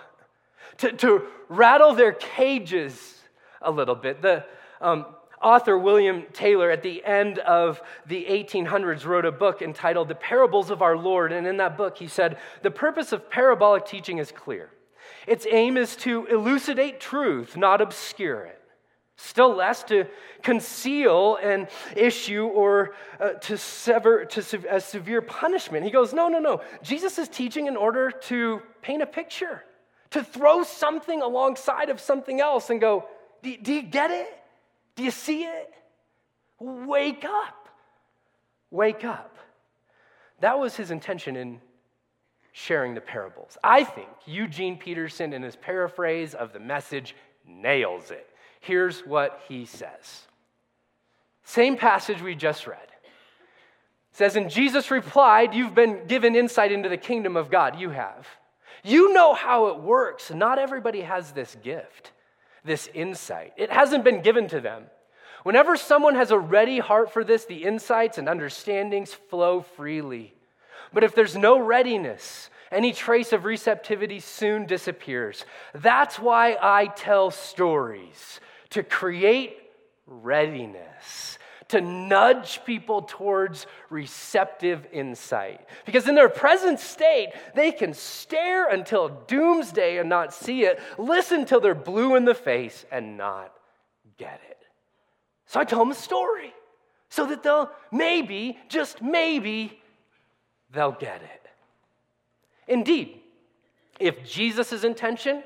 to, 0.77 0.91
to 0.91 1.23
rattle 1.49 1.93
their 1.93 2.13
cages 2.13 3.21
a 3.61 3.71
little 3.71 3.95
bit. 3.95 4.21
The 4.21 4.45
um, 4.81 5.05
author 5.41 5.77
William 5.77 6.23
Taylor, 6.33 6.71
at 6.71 6.83
the 6.83 7.03
end 7.05 7.39
of 7.39 7.81
the 8.07 8.25
1800s, 8.25 9.05
wrote 9.05 9.25
a 9.25 9.31
book 9.31 9.61
entitled 9.61 10.07
The 10.07 10.15
Parables 10.15 10.69
of 10.69 10.81
Our 10.81 10.97
Lord. 10.97 11.31
And 11.31 11.45
in 11.45 11.57
that 11.57 11.77
book, 11.77 11.97
he 11.97 12.07
said, 12.07 12.37
The 12.61 12.71
purpose 12.71 13.11
of 13.11 13.29
parabolic 13.29 13.85
teaching 13.85 14.17
is 14.17 14.31
clear. 14.31 14.71
Its 15.27 15.45
aim 15.49 15.77
is 15.77 15.95
to 15.97 16.25
elucidate 16.27 16.99
truth, 16.99 17.55
not 17.55 17.81
obscure 17.81 18.45
it. 18.45 18.61
Still 19.17 19.55
less 19.55 19.83
to 19.85 20.07
conceal 20.43 21.37
an 21.37 21.67
issue 21.95 22.45
or 22.45 22.95
uh, 23.19 23.29
to 23.31 23.57
sever 23.57 24.25
to 24.25 24.41
se- 24.41 24.65
a 24.69 24.81
severe 24.81 25.21
punishment. 25.21 25.85
He 25.85 25.91
goes, 25.91 26.13
no, 26.13 26.27
no, 26.27 26.39
no. 26.39 26.61
Jesus 26.83 27.17
is 27.17 27.29
teaching 27.29 27.67
in 27.67 27.77
order 27.77 28.11
to 28.11 28.61
paint 28.81 29.01
a 29.01 29.05
picture, 29.05 29.63
to 30.11 30.23
throw 30.23 30.63
something 30.63 31.21
alongside 31.21 31.89
of 31.89 32.01
something 32.01 32.41
else 32.41 32.69
and 32.69 32.81
go, 32.81 33.05
do, 33.41 33.55
do 33.57 33.73
you 33.73 33.83
get 33.83 34.11
it? 34.11 34.27
Do 34.95 35.03
you 35.03 35.11
see 35.11 35.43
it? 35.43 35.73
Wake 36.59 37.23
up. 37.23 37.69
Wake 38.69 39.05
up. 39.05 39.37
That 40.41 40.59
was 40.59 40.75
his 40.75 40.91
intention 40.91 41.37
in 41.37 41.61
sharing 42.51 42.95
the 42.95 43.01
parables. 43.01 43.57
I 43.63 43.85
think 43.85 44.09
Eugene 44.25 44.77
Peterson, 44.77 45.33
in 45.33 45.41
his 45.41 45.55
paraphrase 45.55 46.33
of 46.33 46.51
the 46.53 46.59
message, 46.59 47.15
nails 47.47 48.11
it. 48.11 48.29
Here's 48.65 49.01
what 49.01 49.41
he 49.47 49.65
says. 49.65 50.25
Same 51.43 51.77
passage 51.77 52.19
we 52.19 52.33
just 52.33 52.65
read. 52.65 52.79
It 52.81 54.17
says, 54.17 54.35
And 54.35 54.49
Jesus 54.49 54.89
replied, 54.89 55.53
You've 55.53 55.75
been 55.75 56.07
given 56.07 56.35
insight 56.35 56.71
into 56.71 56.89
the 56.89 56.97
kingdom 56.97 57.37
of 57.37 57.51
God. 57.51 57.79
You 57.79 57.91
have. 57.91 58.27
You 58.83 59.13
know 59.13 59.35
how 59.35 59.67
it 59.67 59.79
works. 59.81 60.31
Not 60.31 60.57
everybody 60.57 61.01
has 61.01 61.31
this 61.31 61.55
gift, 61.63 62.11
this 62.63 62.89
insight. 62.91 63.53
It 63.55 63.71
hasn't 63.71 64.03
been 64.03 64.23
given 64.23 64.47
to 64.47 64.59
them. 64.59 64.85
Whenever 65.43 65.77
someone 65.77 66.15
has 66.15 66.31
a 66.31 66.39
ready 66.39 66.79
heart 66.79 67.13
for 67.13 67.23
this, 67.23 67.45
the 67.45 67.65
insights 67.65 68.17
and 68.17 68.27
understandings 68.27 69.13
flow 69.13 69.61
freely. 69.61 70.33
But 70.91 71.03
if 71.03 71.13
there's 71.13 71.37
no 71.37 71.59
readiness, 71.59 72.49
any 72.71 72.93
trace 72.93 73.31
of 73.31 73.45
receptivity 73.45 74.19
soon 74.19 74.65
disappears. 74.65 75.45
That's 75.75 76.17
why 76.17 76.57
I 76.59 76.87
tell 76.87 77.29
stories 77.29 78.39
to 78.75 78.83
create 78.83 79.55
readiness, 80.05 81.39
to 81.69 81.79
nudge 81.79 82.59
people 82.65 83.03
towards 83.03 83.67
receptive 83.89 84.85
insight. 84.91 85.65
Because 85.85 86.09
in 86.09 86.15
their 86.15 86.27
present 86.27 86.81
state, 86.81 87.31
they 87.55 87.71
can 87.71 87.93
stare 87.93 88.67
until 88.67 89.07
doomsday 89.27 89.97
and 89.97 90.09
not 90.09 90.33
see 90.33 90.65
it, 90.65 90.81
listen 90.97 91.45
till 91.45 91.61
they're 91.61 91.73
blue 91.73 92.17
in 92.17 92.25
the 92.25 92.35
face 92.35 92.85
and 92.91 93.15
not 93.17 93.53
get 94.17 94.41
it. 94.49 94.57
So 95.45 95.61
I 95.61 95.63
tell 95.63 95.79
them 95.79 95.91
a 95.91 95.95
story 95.95 96.53
so 97.07 97.25
that 97.27 97.43
they'll 97.43 97.71
maybe, 97.93 98.57
just 98.67 99.01
maybe, 99.01 99.79
they'll 100.73 100.91
get 100.91 101.21
it. 101.21 101.47
Indeed, 102.67 103.21
if 104.01 104.25
Jesus' 104.25 104.83
intention 104.83 105.43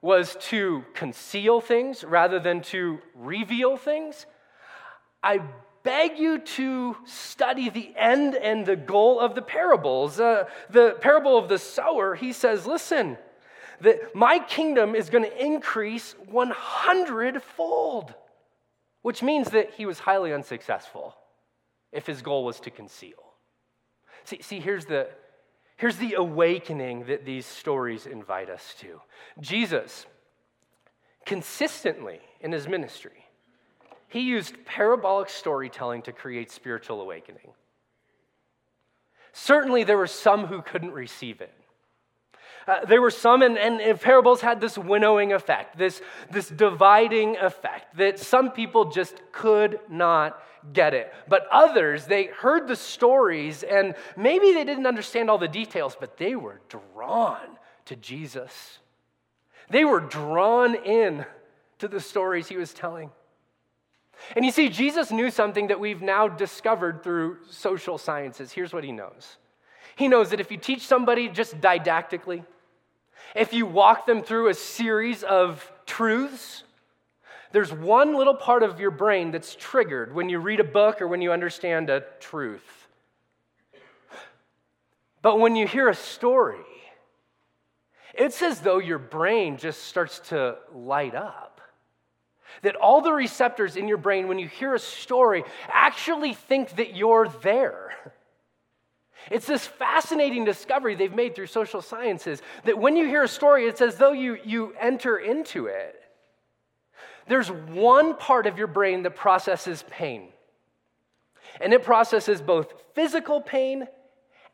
was 0.00 0.36
to 0.40 0.84
conceal 0.94 1.60
things 1.60 2.04
rather 2.04 2.38
than 2.38 2.62
to 2.62 2.98
reveal 3.14 3.76
things, 3.76 4.26
I 5.22 5.40
beg 5.82 6.18
you 6.18 6.38
to 6.38 6.96
study 7.04 7.68
the 7.70 7.92
end 7.96 8.34
and 8.34 8.64
the 8.64 8.76
goal 8.76 9.18
of 9.18 9.34
the 9.34 9.42
parables. 9.42 10.20
Uh, 10.20 10.44
the 10.70 10.96
parable 11.00 11.36
of 11.36 11.48
the 11.48 11.58
sower, 11.58 12.14
he 12.14 12.32
says, 12.32 12.66
listen, 12.66 13.16
that 13.80 14.14
my 14.14 14.38
kingdom 14.38 14.94
is 14.94 15.10
going 15.10 15.24
to 15.24 15.44
increase 15.44 16.14
100 16.30 17.42
fold, 17.42 18.14
which 19.02 19.22
means 19.22 19.50
that 19.50 19.72
he 19.74 19.86
was 19.86 19.98
highly 19.98 20.32
unsuccessful 20.32 21.16
if 21.92 22.06
his 22.06 22.22
goal 22.22 22.44
was 22.44 22.60
to 22.60 22.70
conceal. 22.70 23.16
See, 24.24 24.42
see 24.42 24.60
here's 24.60 24.84
the, 24.84 25.08
Here's 25.78 25.96
the 25.96 26.14
awakening 26.14 27.06
that 27.06 27.24
these 27.24 27.46
stories 27.46 28.04
invite 28.04 28.50
us 28.50 28.74
to 28.80 29.00
Jesus, 29.40 30.06
consistently 31.24 32.18
in 32.40 32.50
his 32.50 32.66
ministry, 32.66 33.24
he 34.08 34.20
used 34.20 34.64
parabolic 34.64 35.28
storytelling 35.28 36.02
to 36.02 36.12
create 36.12 36.50
spiritual 36.50 37.00
awakening. 37.00 37.52
Certainly, 39.32 39.84
there 39.84 39.96
were 39.96 40.08
some 40.08 40.46
who 40.46 40.62
couldn't 40.62 40.90
receive 40.90 41.40
it. 41.40 41.54
Uh, 42.66 42.84
there 42.84 43.00
were 43.00 43.10
some, 43.10 43.42
and, 43.42 43.56
and, 43.56 43.80
and, 43.80 44.00
parables 44.00 44.40
had 44.40 44.60
this 44.60 44.76
winnowing 44.76 45.32
effect, 45.32 45.78
this, 45.78 46.02
this 46.30 46.48
dividing 46.48 47.36
effect, 47.36 47.96
that 47.96 48.18
some 48.18 48.50
people 48.50 48.90
just 48.90 49.22
could 49.30 49.78
not 49.88 50.42
get 50.72 50.94
it. 50.94 51.12
But 51.28 51.46
others, 51.50 52.06
they 52.06 52.24
heard 52.24 52.68
the 52.68 52.76
stories, 52.76 53.62
and 53.62 53.94
maybe 54.16 54.52
they 54.52 54.64
didn't 54.64 54.86
understand 54.86 55.30
all 55.30 55.38
the 55.38 55.48
details, 55.48 55.96
but 55.98 56.16
they 56.16 56.34
were 56.34 56.60
drawn 56.68 57.58
to 57.86 57.96
Jesus. 57.96 58.78
They 59.70 59.84
were 59.84 60.00
drawn 60.00 60.74
in 60.74 61.24
to 61.78 61.88
the 61.88 62.00
stories 62.00 62.48
he 62.48 62.56
was 62.56 62.72
telling. 62.72 63.10
And 64.34 64.44
you 64.44 64.50
see, 64.50 64.68
Jesus 64.68 65.10
knew 65.10 65.30
something 65.30 65.68
that 65.68 65.80
we've 65.80 66.02
now 66.02 66.28
discovered 66.28 67.02
through 67.02 67.38
social 67.48 67.98
sciences. 67.98 68.52
Here's 68.52 68.72
what 68.72 68.84
he 68.84 68.92
knows 68.92 69.38
He 69.96 70.08
knows 70.08 70.30
that 70.30 70.40
if 70.40 70.50
you 70.50 70.56
teach 70.56 70.86
somebody 70.86 71.28
just 71.28 71.60
didactically, 71.60 72.44
if 73.34 73.52
you 73.52 73.66
walk 73.66 74.06
them 74.06 74.22
through 74.22 74.48
a 74.48 74.54
series 74.54 75.22
of 75.22 75.70
truths, 75.86 76.64
there's 77.52 77.72
one 77.72 78.14
little 78.14 78.34
part 78.34 78.62
of 78.62 78.78
your 78.78 78.90
brain 78.90 79.30
that's 79.30 79.54
triggered 79.54 80.14
when 80.14 80.28
you 80.28 80.38
read 80.38 80.60
a 80.60 80.64
book 80.64 81.00
or 81.00 81.08
when 81.08 81.22
you 81.22 81.32
understand 81.32 81.90
a 81.90 82.04
truth. 82.20 82.88
But 85.22 85.40
when 85.40 85.56
you 85.56 85.66
hear 85.66 85.88
a 85.88 85.94
story, 85.94 86.58
it's 88.14 88.42
as 88.42 88.60
though 88.60 88.78
your 88.78 88.98
brain 88.98 89.56
just 89.56 89.84
starts 89.84 90.18
to 90.30 90.56
light 90.74 91.14
up. 91.14 91.60
That 92.62 92.76
all 92.76 93.00
the 93.00 93.12
receptors 93.12 93.76
in 93.76 93.88
your 93.88 93.98
brain, 93.98 94.26
when 94.26 94.38
you 94.38 94.48
hear 94.48 94.74
a 94.74 94.78
story, 94.78 95.44
actually 95.68 96.34
think 96.34 96.76
that 96.76 96.96
you're 96.96 97.28
there. 97.42 97.92
It's 99.30 99.46
this 99.46 99.66
fascinating 99.66 100.44
discovery 100.44 100.94
they've 100.94 101.14
made 101.14 101.34
through 101.34 101.46
social 101.46 101.82
sciences 101.82 102.40
that 102.64 102.78
when 102.78 102.96
you 102.96 103.06
hear 103.06 103.24
a 103.24 103.28
story, 103.28 103.66
it's 103.66 103.80
as 103.80 103.96
though 103.96 104.12
you, 104.12 104.38
you 104.44 104.74
enter 104.80 105.18
into 105.18 105.66
it. 105.66 106.00
There's 107.28 107.50
one 107.50 108.16
part 108.16 108.46
of 108.46 108.58
your 108.58 108.66
brain 108.66 109.02
that 109.02 109.14
processes 109.14 109.84
pain, 109.90 110.28
and 111.60 111.72
it 111.72 111.84
processes 111.84 112.40
both 112.40 112.72
physical 112.94 113.40
pain 113.40 113.86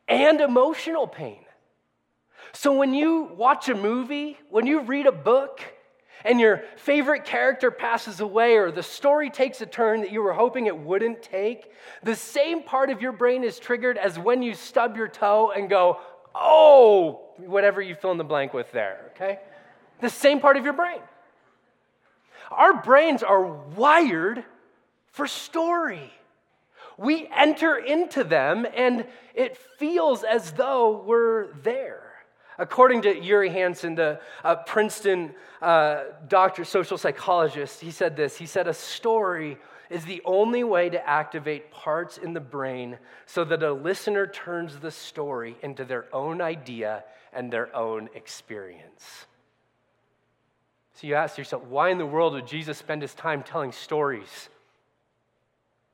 and 0.07 0.41
emotional 0.41 1.07
pain. 1.07 1.39
So 2.53 2.77
when 2.77 2.93
you 2.93 3.31
watch 3.35 3.69
a 3.69 3.75
movie, 3.75 4.37
when 4.49 4.67
you 4.67 4.81
read 4.81 5.07
a 5.07 5.11
book, 5.11 5.61
and 6.25 6.39
your 6.39 6.63
favorite 6.75 7.23
character 7.23 7.69
passes 7.69 8.19
away 8.19 8.55
or 8.55 8.71
the 8.71 8.83
story 8.83 9.29
takes 9.29 9.61
a 9.61 9.65
turn 9.65 10.01
that 10.01 10.11
you 10.11 10.23
were 10.23 10.33
hoping 10.33 10.65
it 10.65 10.75
wouldn't 10.75 11.21
take, 11.21 11.71
the 12.03 12.15
same 12.15 12.63
part 12.63 12.89
of 12.89 12.99
your 13.01 13.11
brain 13.11 13.43
is 13.43 13.59
triggered 13.59 13.97
as 13.97 14.17
when 14.17 14.41
you 14.41 14.55
stub 14.55 14.97
your 14.97 15.07
toe 15.07 15.51
and 15.55 15.69
go, 15.69 15.99
oh, 16.33 17.21
whatever 17.37 17.79
you 17.81 17.93
fill 17.93 18.11
in 18.11 18.17
the 18.17 18.23
blank 18.23 18.53
with 18.53 18.71
there, 18.71 19.11
okay? 19.15 19.39
The 20.01 20.09
same 20.09 20.39
part 20.39 20.57
of 20.57 20.63
your 20.63 20.73
brain. 20.73 20.99
Our 22.51 22.81
brains 22.81 23.23
are 23.23 23.45
wired 23.45 24.43
for 25.11 25.27
story. 25.27 26.11
We 26.97 27.27
enter 27.35 27.77
into 27.77 28.23
them 28.23 28.65
and 28.73 29.05
it 29.33 29.57
feels 29.57 30.23
as 30.23 30.51
though 30.53 31.03
we're 31.05 31.53
there. 31.63 32.01
According 32.57 33.01
to 33.01 33.19
Uri 33.21 33.49
Hasson, 33.49 33.95
the 33.95 34.21
uh, 34.43 34.55
Princeton 34.55 35.33
uh, 35.61 36.03
doctor, 36.27 36.63
social 36.63 36.97
psychologist, 36.97 37.81
he 37.81 37.91
said 37.91 38.15
this. 38.15 38.37
He 38.37 38.45
said, 38.45 38.67
A 38.67 38.73
story 38.73 39.57
is 39.89 40.05
the 40.05 40.21
only 40.23 40.63
way 40.63 40.89
to 40.89 41.07
activate 41.07 41.71
parts 41.71 42.17
in 42.17 42.33
the 42.33 42.39
brain 42.39 42.97
so 43.25 43.43
that 43.43 43.61
a 43.61 43.73
listener 43.73 44.25
turns 44.25 44.79
the 44.79 44.91
story 44.91 45.57
into 45.61 45.83
their 45.83 46.05
own 46.13 46.41
idea 46.41 47.03
and 47.33 47.51
their 47.51 47.75
own 47.75 48.09
experience. 48.15 49.25
So 50.95 51.07
you 51.07 51.15
ask 51.15 51.37
yourself, 51.37 51.63
why 51.65 51.89
in 51.89 51.97
the 51.97 52.05
world 52.05 52.33
would 52.33 52.47
Jesus 52.47 52.77
spend 52.77 53.01
his 53.01 53.13
time 53.13 53.43
telling 53.43 53.73
stories? 53.73 54.49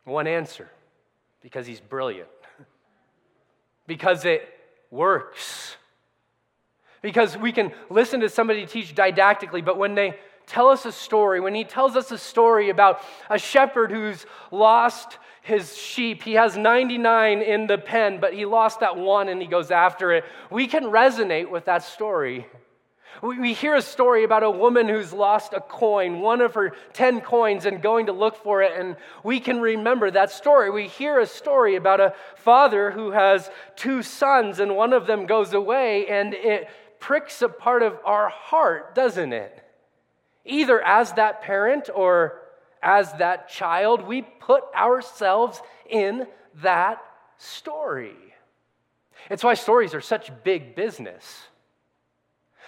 One 0.03 0.27
answer 0.27 0.70
because 1.41 1.65
he's 1.65 1.79
brilliant, 1.79 2.29
because 3.88 4.25
it 4.25 4.48
works. 4.91 5.75
Because 7.01 7.36
we 7.36 7.51
can 7.51 7.72
listen 7.89 8.20
to 8.20 8.29
somebody 8.29 8.67
teach 8.67 8.93
didactically, 8.93 9.65
but 9.65 9.75
when 9.75 9.96
they 9.96 10.20
tell 10.46 10.67
us 10.67 10.86
a 10.86 10.91
story, 10.91 11.39
when 11.39 11.55
he 11.55 11.63
tells 11.63 11.96
us 11.96 12.12
a 12.12 12.17
story 12.17 12.70
about 12.70 13.01
a 13.27 13.39
shepherd 13.39 13.91
who's 13.91 14.27
lost 14.51 15.17
his 15.41 15.75
sheep, 15.75 16.22
he 16.22 16.34
has 16.34 16.55
99 16.55 17.41
in 17.41 17.65
the 17.65 17.79
pen, 17.79 18.20
but 18.20 18.36
he 18.36 18.46
lost 18.46 18.81
that 18.81 18.98
one 18.98 19.29
and 19.29 19.41
he 19.41 19.48
goes 19.48 19.72
after 19.72 20.12
it, 20.12 20.25
we 20.51 20.67
can 20.67 20.84
resonate 20.84 21.50
with 21.50 21.65
that 21.65 21.81
story. 21.81 22.46
We 23.22 23.54
hear 23.54 23.75
a 23.75 23.84
story 23.84 24.24
about 24.24 24.42
a 24.42 24.50
woman 24.50 24.90
who's 24.90 25.13
lost 25.13 25.54
a 25.54 25.62
coin, 25.62 26.22
one 26.22 26.42
of 26.42 26.56
her 26.56 26.72
10 26.94 27.22
coins, 27.22 27.66
and 27.66 27.80
going 27.80 28.08
to 28.08 28.13
look 28.13 28.36
for 28.36 28.63
it, 28.63 28.74
and 28.75 28.96
we 29.24 29.40
can 29.40 29.62
remember 29.62 30.10
that 30.10 30.32
story. 30.32 30.72
We 30.72 30.88
hear 30.88 31.20
a 31.20 31.28
story 31.28 31.75
about 31.75 32.00
a 32.00 32.16
father 32.38 32.90
who 32.90 33.12
has 33.12 33.51
two 33.75 34.01
sons, 34.01 34.60
and 34.60 34.75
one 34.75 34.92
of 34.92 35.06
them 35.06 35.28
goes 35.28 35.54
away, 35.54 36.08
and 36.08 36.34
it 36.34 36.68
pricks 37.00 37.44
a 37.44 37.50
part 37.50 37.84
of 37.84 38.00
our 38.06 38.30
heart, 38.30 38.96
doesn't 38.96 39.34
it? 39.34 39.63
Either 40.44 40.82
as 40.82 41.13
that 41.13 41.44
parent 41.44 41.92
or 41.94 42.42
as 42.82 43.13
that 43.13 43.50
child, 43.50 44.01
we 44.01 44.24
put 44.24 44.63
ourselves 44.75 45.62
in 45.88 46.25
that 46.63 47.00
story. 47.38 48.16
It's 49.30 49.44
why 49.44 49.54
stories 49.54 49.94
are 49.94 50.01
such 50.01 50.32
big 50.44 50.75
business. 50.75 51.44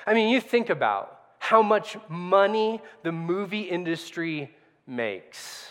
I 0.05 0.13
mean, 0.13 0.29
you 0.29 0.41
think 0.41 0.69
about 0.69 1.19
how 1.39 1.62
much 1.62 1.98
money 2.07 2.81
the 3.03 3.12
movie 3.12 3.63
industry 3.63 4.53
makes 4.88 5.69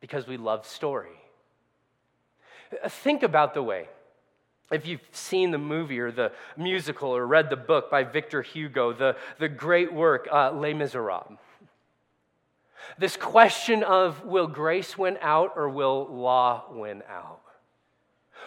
because 0.00 0.26
we 0.26 0.36
love 0.36 0.66
story. 0.66 1.10
Think 2.88 3.22
about 3.22 3.54
the 3.54 3.62
way, 3.62 3.88
if 4.70 4.86
you've 4.86 5.00
seen 5.10 5.50
the 5.50 5.58
movie 5.58 5.98
or 5.98 6.12
the 6.12 6.32
musical 6.56 7.10
or 7.10 7.26
read 7.26 7.50
the 7.50 7.56
book 7.56 7.90
by 7.90 8.04
Victor 8.04 8.42
Hugo, 8.42 8.92
the, 8.92 9.16
the 9.38 9.48
great 9.48 9.92
work, 9.92 10.28
uh, 10.32 10.52
Les 10.52 10.72
Miserables. 10.72 11.38
This 12.98 13.16
question 13.16 13.82
of 13.82 14.24
will 14.24 14.46
grace 14.46 14.96
win 14.96 15.18
out 15.20 15.52
or 15.56 15.68
will 15.68 16.06
law 16.06 16.64
win 16.70 17.02
out? 17.08 17.40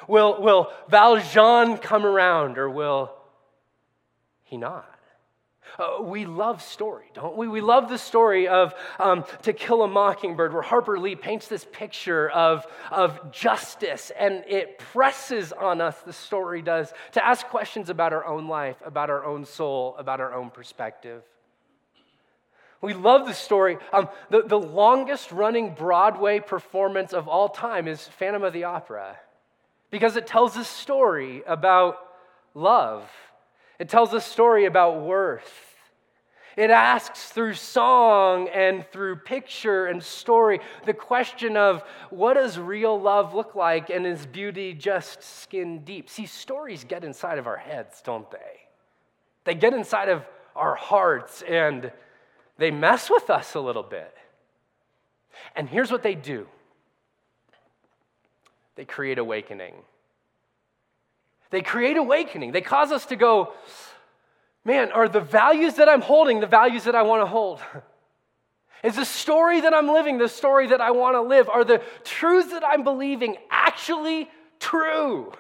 Will, 0.07 0.41
will 0.41 0.71
Valjean 0.89 1.77
come 1.77 2.05
around 2.05 2.57
or 2.57 2.69
will 2.69 3.13
he 4.53 4.57
not? 4.57 4.99
Uh, 5.79 6.03
we 6.03 6.25
love 6.25 6.61
story, 6.61 7.05
don't 7.15 7.35
we? 7.35 7.47
We 7.47 7.59
love 7.59 7.89
the 7.89 7.97
story 7.97 8.47
of 8.47 8.75
um, 8.99 9.25
To 9.41 9.51
Kill 9.51 9.81
a 9.81 9.87
Mockingbird, 9.87 10.53
where 10.53 10.61
Harper 10.61 10.99
Lee 10.99 11.15
paints 11.15 11.47
this 11.47 11.65
picture 11.71 12.29
of, 12.29 12.67
of 12.91 13.31
justice, 13.31 14.11
and 14.15 14.43
it 14.47 14.77
presses 14.77 15.51
on 15.51 15.81
us, 15.81 15.99
the 16.01 16.13
story 16.13 16.61
does, 16.61 16.93
to 17.13 17.25
ask 17.25 17.47
questions 17.47 17.89
about 17.89 18.13
our 18.13 18.25
own 18.27 18.47
life, 18.47 18.75
about 18.85 19.09
our 19.09 19.25
own 19.25 19.45
soul, 19.45 19.95
about 19.97 20.19
our 20.19 20.35
own 20.35 20.51
perspective. 20.51 21.23
We 22.79 22.93
love 22.93 23.25
the 23.25 23.33
story. 23.33 23.77
Um, 23.91 24.09
the, 24.29 24.43
the 24.43 24.59
longest 24.59 25.31
running 25.31 25.73
Broadway 25.73 26.41
performance 26.41 27.13
of 27.13 27.27
all 27.27 27.49
time 27.49 27.87
is 27.87 28.07
Phantom 28.19 28.43
of 28.43 28.53
the 28.53 28.65
Opera 28.65 29.17
because 29.89 30.17
it 30.17 30.27
tells 30.27 30.55
a 30.57 30.65
story 30.65 31.41
about 31.47 31.97
love 32.53 33.09
it 33.83 33.89
tells 33.89 34.13
a 34.13 34.21
story 34.21 34.63
about 34.63 35.01
worth. 35.01 35.75
It 36.55 36.69
asks 36.69 37.25
through 37.31 37.55
song 37.55 38.47
and 38.47 38.87
through 38.93 39.17
picture 39.17 39.87
and 39.87 40.01
story 40.01 40.61
the 40.85 40.93
question 40.93 41.57
of 41.57 41.83
what 42.09 42.35
does 42.35 42.57
real 42.57 42.97
love 42.97 43.33
look 43.33 43.55
like 43.55 43.89
and 43.89 44.07
is 44.07 44.25
beauty 44.25 44.73
just 44.73 45.21
skin 45.21 45.83
deep? 45.83 46.09
See, 46.09 46.27
stories 46.27 46.85
get 46.85 47.03
inside 47.03 47.39
of 47.39 47.45
our 47.45 47.57
heads, 47.57 48.01
don't 48.01 48.31
they? 48.31 48.61
They 49.43 49.53
get 49.53 49.73
inside 49.73 50.07
of 50.07 50.23
our 50.55 50.75
hearts 50.75 51.41
and 51.41 51.91
they 52.57 52.71
mess 52.71 53.09
with 53.09 53.29
us 53.29 53.53
a 53.53 53.59
little 53.59 53.83
bit. 53.83 54.15
And 55.57 55.67
here's 55.67 55.91
what 55.91 56.03
they 56.03 56.15
do 56.15 56.47
they 58.77 58.85
create 58.85 59.17
awakening. 59.17 59.73
They 61.53 61.61
create 61.61 61.97
awakening. 61.97 62.51
They 62.51 62.61
cause 62.61 62.91
us 62.91 63.05
to 63.05 63.15
go, 63.15 63.53
man, 64.65 64.91
are 64.91 65.07
the 65.07 65.21
values 65.21 65.75
that 65.75 65.87
I'm 65.87 66.01
holding 66.01 66.39
the 66.39 66.47
values 66.47 66.85
that 66.85 66.95
I 66.95 67.03
want 67.03 67.21
to 67.21 67.27
hold? 67.27 67.59
Is 68.83 68.95
the 68.95 69.05
story 69.05 69.61
that 69.61 69.71
I'm 69.71 69.87
living 69.87 70.17
the 70.17 70.27
story 70.27 70.69
that 70.69 70.81
I 70.81 70.89
want 70.89 71.15
to 71.15 71.21
live? 71.21 71.49
Are 71.49 71.63
the 71.63 71.83
truths 72.03 72.49
that 72.53 72.63
I'm 72.65 72.83
believing 72.83 73.37
actually 73.51 74.31
true? 74.59 75.31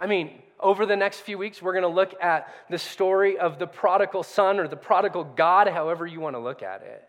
I 0.00 0.08
mean, 0.08 0.32
over 0.58 0.86
the 0.86 0.96
next 0.96 1.20
few 1.20 1.38
weeks, 1.38 1.62
we're 1.62 1.72
going 1.72 1.82
to 1.82 1.88
look 1.88 2.20
at 2.20 2.52
the 2.68 2.78
story 2.78 3.38
of 3.38 3.60
the 3.60 3.66
prodigal 3.68 4.24
son 4.24 4.58
or 4.58 4.66
the 4.66 4.76
prodigal 4.76 5.22
God, 5.22 5.68
however 5.68 6.04
you 6.04 6.18
want 6.18 6.34
to 6.34 6.40
look 6.40 6.64
at 6.64 6.82
it. 6.82 7.04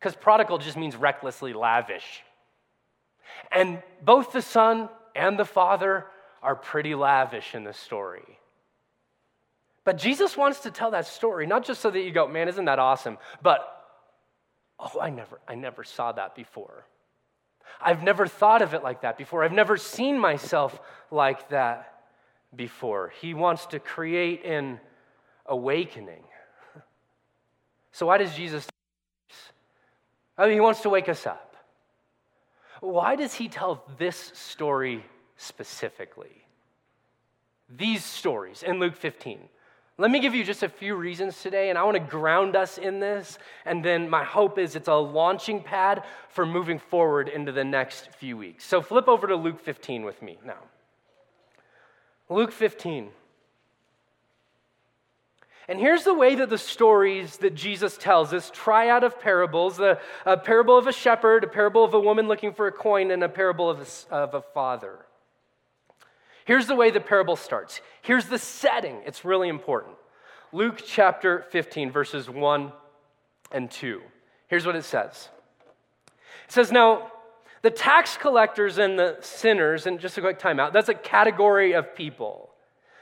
Because 0.00 0.16
prodigal 0.16 0.58
just 0.58 0.76
means 0.76 0.96
recklessly 0.96 1.52
lavish. 1.52 2.24
And 3.52 3.80
both 4.02 4.32
the 4.32 4.42
son 4.42 4.88
and 5.14 5.38
the 5.38 5.44
father 5.44 6.06
are 6.42 6.54
pretty 6.54 6.94
lavish 6.94 7.54
in 7.54 7.64
this 7.64 7.78
story. 7.78 8.38
But 9.84 9.96
Jesus 9.96 10.36
wants 10.36 10.60
to 10.60 10.70
tell 10.70 10.90
that 10.90 11.06
story, 11.06 11.46
not 11.46 11.64
just 11.64 11.80
so 11.80 11.90
that 11.90 12.00
you 12.00 12.10
go, 12.10 12.28
man, 12.28 12.48
isn't 12.48 12.66
that 12.66 12.78
awesome? 12.78 13.16
But, 13.42 13.66
oh, 14.78 15.00
I 15.00 15.10
never, 15.10 15.40
I 15.48 15.54
never 15.54 15.82
saw 15.82 16.12
that 16.12 16.34
before. 16.34 16.84
I've 17.80 18.02
never 18.02 18.26
thought 18.26 18.62
of 18.62 18.74
it 18.74 18.82
like 18.82 19.02
that 19.02 19.16
before. 19.16 19.44
I've 19.44 19.52
never 19.52 19.76
seen 19.76 20.18
myself 20.18 20.78
like 21.10 21.48
that 21.50 22.04
before. 22.54 23.12
He 23.20 23.34
wants 23.34 23.66
to 23.66 23.78
create 23.78 24.44
an 24.44 24.80
awakening. 25.46 26.24
So, 27.92 28.06
why 28.06 28.18
does 28.18 28.34
Jesus? 28.34 28.66
I 30.36 30.44
mean, 30.44 30.54
he 30.54 30.60
wants 30.60 30.82
to 30.82 30.88
wake 30.88 31.08
us 31.08 31.26
up. 31.26 31.56
Why 32.80 33.16
does 33.16 33.34
he 33.34 33.48
tell 33.48 33.84
this 33.98 34.16
story 34.34 35.04
specifically. 35.38 36.44
These 37.70 38.04
stories 38.04 38.62
in 38.62 38.78
Luke 38.78 38.96
15. 38.96 39.38
Let 40.00 40.10
me 40.10 40.20
give 40.20 40.34
you 40.34 40.44
just 40.44 40.62
a 40.62 40.68
few 40.68 40.94
reasons 40.94 41.42
today, 41.42 41.70
and 41.70 41.78
I 41.78 41.82
want 41.82 41.96
to 41.96 42.00
ground 42.00 42.54
us 42.54 42.78
in 42.78 43.00
this. 43.00 43.38
And 43.64 43.84
then 43.84 44.08
my 44.08 44.22
hope 44.22 44.58
is 44.58 44.76
it's 44.76 44.86
a 44.86 44.94
launching 44.94 45.62
pad 45.62 46.04
for 46.28 46.46
moving 46.46 46.78
forward 46.78 47.28
into 47.28 47.50
the 47.50 47.64
next 47.64 48.10
few 48.14 48.36
weeks. 48.36 48.64
So 48.64 48.80
flip 48.80 49.08
over 49.08 49.26
to 49.26 49.34
Luke 49.34 49.58
15 49.58 50.04
with 50.04 50.22
me 50.22 50.38
now. 50.44 50.62
Luke 52.28 52.52
15. 52.52 53.08
And 55.66 55.78
here's 55.78 56.04
the 56.04 56.14
way 56.14 56.34
that 56.36 56.48
the 56.48 56.58
stories 56.58 57.38
that 57.38 57.54
Jesus 57.54 57.98
tells 57.98 58.30
this 58.30 58.50
triad 58.54 59.04
of 59.04 59.20
parables 59.20 59.80
a, 59.80 59.98
a 60.24 60.36
parable 60.36 60.78
of 60.78 60.86
a 60.86 60.92
shepherd, 60.92 61.44
a 61.44 61.48
parable 61.48 61.84
of 61.84 61.92
a 61.92 62.00
woman 62.00 62.28
looking 62.28 62.54
for 62.54 62.68
a 62.68 62.72
coin, 62.72 63.10
and 63.10 63.22
a 63.22 63.28
parable 63.28 63.68
of 63.68 63.80
a, 63.80 64.14
of 64.14 64.34
a 64.34 64.40
father. 64.40 65.00
Here's 66.48 66.66
the 66.66 66.74
way 66.74 66.90
the 66.90 66.98
parable 66.98 67.36
starts. 67.36 67.82
Here's 68.00 68.24
the 68.24 68.38
setting. 68.38 69.02
It's 69.04 69.22
really 69.22 69.50
important. 69.50 69.96
Luke 70.50 70.82
chapter 70.82 71.44
15, 71.50 71.90
verses 71.90 72.30
1 72.30 72.72
and 73.52 73.70
2. 73.70 74.00
Here's 74.46 74.64
what 74.64 74.74
it 74.74 74.86
says 74.86 75.28
It 76.46 76.52
says, 76.52 76.72
Now, 76.72 77.12
the 77.60 77.70
tax 77.70 78.16
collectors 78.16 78.78
and 78.78 78.98
the 78.98 79.18
sinners, 79.20 79.86
and 79.86 80.00
just 80.00 80.16
a 80.16 80.22
quick 80.22 80.38
timeout, 80.38 80.72
that's 80.72 80.88
a 80.88 80.94
category 80.94 81.74
of 81.74 81.94
people. 81.94 82.48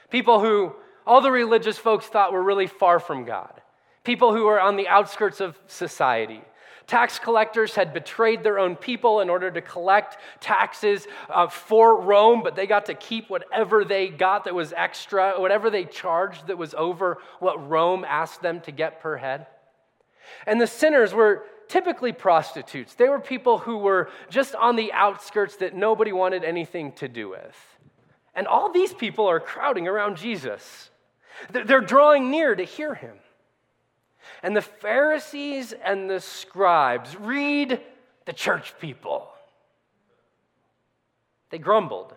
People 0.09 0.41
who 0.41 0.73
all 1.05 1.21
the 1.21 1.31
religious 1.31 1.77
folks 1.77 2.05
thought 2.05 2.33
were 2.33 2.43
really 2.43 2.67
far 2.67 2.99
from 2.99 3.23
God. 3.23 3.61
People 4.03 4.33
who 4.33 4.45
are 4.47 4.59
on 4.59 4.75
the 4.75 4.89
outskirts 4.89 5.39
of 5.39 5.57
society. 5.67 6.41
Tax 6.87 7.19
collectors 7.19 7.75
had 7.75 7.93
betrayed 7.93 8.43
their 8.43 8.57
own 8.57 8.77
people 8.77 9.19
in 9.19 9.29
order 9.29 9.51
to 9.51 9.61
collect 9.61 10.17
taxes 10.39 11.05
uh, 11.29 11.47
for 11.47 11.99
Rome, 11.99 12.41
but 12.41 12.55
they 12.55 12.65
got 12.65 12.85
to 12.85 12.93
keep 12.93 13.29
whatever 13.29 13.83
they 13.83 14.07
got 14.07 14.45
that 14.45 14.55
was 14.55 14.71
extra, 14.71 15.33
whatever 15.37 15.69
they 15.69 15.83
charged 15.83 16.47
that 16.47 16.57
was 16.57 16.73
over 16.73 17.17
what 17.39 17.69
Rome 17.69 18.05
asked 18.07 18.41
them 18.41 18.61
to 18.61 18.71
get 18.71 19.01
per 19.01 19.17
head. 19.17 19.47
And 20.45 20.61
the 20.61 20.67
sinners 20.67 21.13
were 21.13 21.43
typically 21.67 22.13
prostitutes. 22.13 22.93
They 22.93 23.09
were 23.09 23.19
people 23.19 23.57
who 23.57 23.79
were 23.79 24.09
just 24.29 24.55
on 24.55 24.77
the 24.77 24.93
outskirts 24.93 25.57
that 25.57 25.75
nobody 25.75 26.13
wanted 26.13 26.45
anything 26.45 26.93
to 26.93 27.09
do 27.09 27.27
with. 27.29 27.77
And 28.33 28.47
all 28.47 28.71
these 28.71 28.93
people 28.93 29.27
are 29.27 29.41
crowding 29.41 29.89
around 29.89 30.15
Jesus. 30.15 30.89
They're 31.51 31.81
drawing 31.81 32.31
near 32.31 32.55
to 32.55 32.63
hear 32.63 32.95
him. 32.95 33.17
And 34.43 34.55
the 34.55 34.61
Pharisees 34.61 35.73
and 35.73 36.09
the 36.09 36.19
scribes, 36.19 37.15
read 37.15 37.81
the 38.25 38.33
church 38.33 38.73
people. 38.79 39.29
They 41.49 41.57
grumbled, 41.57 42.13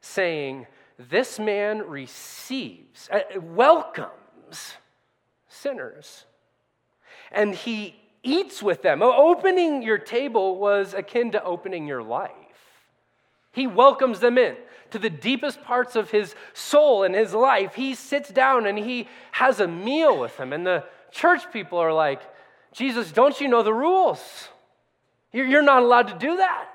saying, 0.00 0.66
This 0.98 1.38
man 1.38 1.88
receives, 1.88 3.08
uh, 3.10 3.40
welcomes 3.40 4.74
sinners, 5.48 6.24
and 7.32 7.54
he 7.54 7.96
eats 8.22 8.62
with 8.62 8.82
them. 8.82 9.02
Opening 9.02 9.82
your 9.82 9.98
table 9.98 10.56
was 10.56 10.94
akin 10.94 11.32
to 11.32 11.42
opening 11.42 11.86
your 11.86 12.02
life. 12.02 12.30
He 13.52 13.66
welcomes 13.66 14.20
them 14.20 14.38
in 14.38 14.56
to 14.90 14.98
the 14.98 15.10
deepest 15.10 15.62
parts 15.62 15.96
of 15.96 16.10
his 16.10 16.34
soul 16.52 17.04
and 17.04 17.14
his 17.14 17.34
life. 17.34 17.74
He 17.74 17.94
sits 17.94 18.30
down 18.30 18.66
and 18.66 18.78
he 18.78 19.08
has 19.32 19.60
a 19.60 19.68
meal 19.68 20.18
with 20.18 20.36
them. 20.36 20.52
And 20.52 20.66
the 20.66 20.84
church 21.14 21.50
people 21.52 21.78
are 21.78 21.92
like, 21.92 22.20
Jesus, 22.72 23.12
don't 23.12 23.40
you 23.40 23.48
know 23.48 23.62
the 23.62 23.72
rules? 23.72 24.48
You're 25.32 25.62
not 25.62 25.82
allowed 25.82 26.08
to 26.08 26.18
do 26.18 26.36
that. 26.36 26.68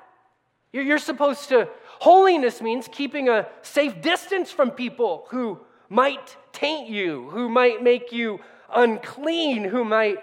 You're 0.72 0.98
supposed 0.98 1.48
to, 1.50 1.68
holiness 1.98 2.60
means 2.60 2.88
keeping 2.90 3.28
a 3.28 3.46
safe 3.62 4.00
distance 4.00 4.50
from 4.50 4.70
people 4.70 5.26
who 5.30 5.60
might 5.88 6.36
taint 6.52 6.88
you, 6.88 7.28
who 7.30 7.48
might 7.48 7.82
make 7.82 8.12
you 8.12 8.40
unclean, 8.72 9.64
who 9.64 9.84
might 9.84 10.18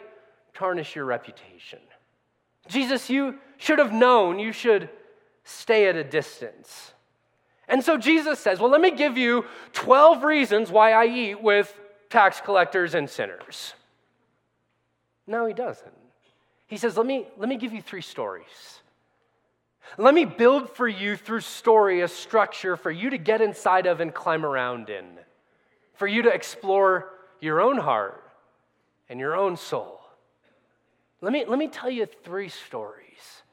tarnish 0.53 0.95
your 0.95 1.05
reputation. 1.05 1.79
Jesus, 2.67 3.09
you 3.09 3.35
should 3.57 3.79
have 3.79 3.93
known 3.93 4.39
you 4.39 4.51
should 4.51 4.89
stay 5.43 5.87
at 5.87 5.95
a 5.95 6.03
distance. 6.03 6.93
And 7.67 7.83
so 7.83 7.97
Jesus 7.97 8.39
says, 8.39 8.59
Well, 8.59 8.71
let 8.71 8.81
me 8.81 8.91
give 8.91 9.17
you 9.17 9.45
12 9.73 10.23
reasons 10.23 10.71
why 10.71 10.93
I 10.93 11.05
eat 11.05 11.41
with 11.41 11.73
tax 12.09 12.39
collectors 12.41 12.95
and 12.95 13.09
sinners. 13.09 13.73
No, 15.27 15.45
he 15.45 15.53
doesn't. 15.53 15.93
He 16.65 16.77
says, 16.77 16.97
Let 16.97 17.05
me, 17.05 17.27
let 17.37 17.49
me 17.49 17.57
give 17.57 17.73
you 17.73 17.81
three 17.81 18.01
stories. 18.01 18.81
Let 19.97 20.13
me 20.13 20.25
build 20.25 20.69
for 20.69 20.87
you 20.87 21.15
through 21.15 21.41
story 21.41 22.01
a 22.01 22.07
structure 22.07 22.75
for 22.75 22.91
you 22.91 23.09
to 23.11 23.17
get 23.17 23.41
inside 23.41 23.85
of 23.85 24.01
and 24.01 24.13
climb 24.13 24.45
around 24.45 24.89
in, 24.89 25.05
for 25.93 26.07
you 26.07 26.23
to 26.23 26.29
explore 26.29 27.09
your 27.39 27.61
own 27.61 27.77
heart 27.77 28.21
and 29.07 29.19
your 29.19 29.35
own 29.35 29.55
soul. 29.55 30.01
Let 31.21 31.31
me, 31.31 31.45
let 31.47 31.57
me 31.57 31.67
tell 31.67 31.89
you 31.89 32.05
three 32.05 32.49
stories 32.49 33.43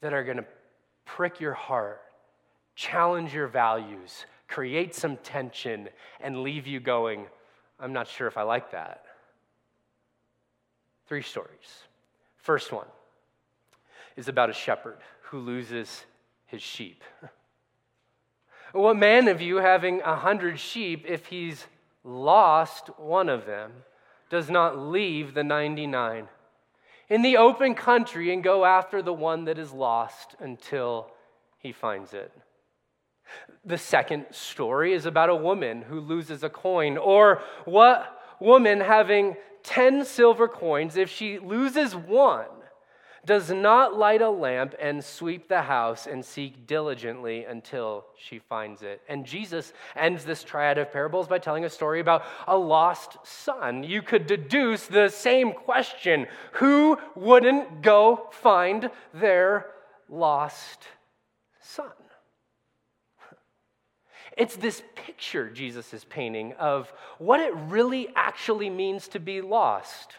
that 0.00 0.12
are 0.12 0.24
going 0.24 0.38
to 0.38 0.44
prick 1.04 1.40
your 1.40 1.54
heart, 1.54 2.00
challenge 2.74 3.32
your 3.32 3.46
values, 3.46 4.26
create 4.48 4.94
some 4.94 5.16
tension, 5.18 5.88
and 6.20 6.42
leave 6.42 6.66
you 6.66 6.80
going, 6.80 7.26
I'm 7.80 7.92
not 7.92 8.08
sure 8.08 8.26
if 8.26 8.36
I 8.36 8.42
like 8.42 8.72
that. 8.72 9.04
Three 11.08 11.22
stories. 11.22 11.84
First 12.36 12.70
one 12.70 12.86
is 14.16 14.28
about 14.28 14.50
a 14.50 14.52
shepherd 14.54 14.98
who 15.22 15.38
loses 15.38 16.04
his 16.46 16.62
sheep. 16.62 17.02
What 18.72 18.98
man 18.98 19.28
of 19.28 19.40
you 19.40 19.56
having 19.56 20.02
a 20.02 20.14
hundred 20.14 20.60
sheep, 20.60 21.06
if 21.08 21.24
he's 21.24 21.64
lost 22.04 22.88
one 22.98 23.30
of 23.30 23.46
them, 23.46 23.72
does 24.28 24.50
not 24.50 24.78
leave 24.78 25.32
the 25.32 25.42
99 25.42 26.28
in 27.08 27.22
the 27.22 27.38
open 27.38 27.74
country 27.74 28.30
and 28.30 28.44
go 28.44 28.66
after 28.66 29.00
the 29.00 29.12
one 29.12 29.44
that 29.46 29.58
is 29.58 29.72
lost 29.72 30.36
until 30.38 31.10
he 31.58 31.72
finds 31.72 32.12
it. 32.12 32.30
The 33.64 33.78
second 33.78 34.26
story 34.32 34.92
is 34.92 35.06
about 35.06 35.30
a 35.30 35.34
woman 35.34 35.80
who 35.80 36.00
loses 36.00 36.42
a 36.42 36.50
coin, 36.50 36.98
or 36.98 37.42
what 37.64 38.20
woman 38.38 38.80
having 38.80 39.36
10 39.62 40.04
silver 40.04 40.48
coins, 40.48 40.96
if 40.96 41.10
she 41.10 41.38
loses 41.38 41.94
one, 41.94 42.46
does 43.26 43.50
not 43.50 43.96
light 43.96 44.22
a 44.22 44.30
lamp 44.30 44.74
and 44.80 45.04
sweep 45.04 45.48
the 45.48 45.62
house 45.62 46.06
and 46.06 46.24
seek 46.24 46.66
diligently 46.66 47.44
until 47.44 48.06
she 48.16 48.38
finds 48.38 48.82
it. 48.82 49.02
And 49.08 49.26
Jesus 49.26 49.72
ends 49.94 50.24
this 50.24 50.42
triad 50.42 50.78
of 50.78 50.90
parables 50.90 51.28
by 51.28 51.38
telling 51.38 51.64
a 51.64 51.70
story 51.70 52.00
about 52.00 52.24
a 52.46 52.56
lost 52.56 53.18
son. 53.24 53.82
You 53.82 54.00
could 54.00 54.26
deduce 54.26 54.86
the 54.86 55.08
same 55.08 55.52
question 55.52 56.26
who 56.52 56.96
wouldn't 57.14 57.82
go 57.82 58.28
find 58.30 58.90
their 59.12 59.66
lost 60.08 60.88
son? 61.60 61.90
It's 64.38 64.54
this 64.54 64.82
picture 64.94 65.50
Jesus 65.50 65.92
is 65.92 66.04
painting 66.04 66.52
of 66.54 66.92
what 67.18 67.40
it 67.40 67.52
really 67.54 68.08
actually 68.14 68.70
means 68.70 69.08
to 69.08 69.18
be 69.18 69.40
lost. 69.40 70.12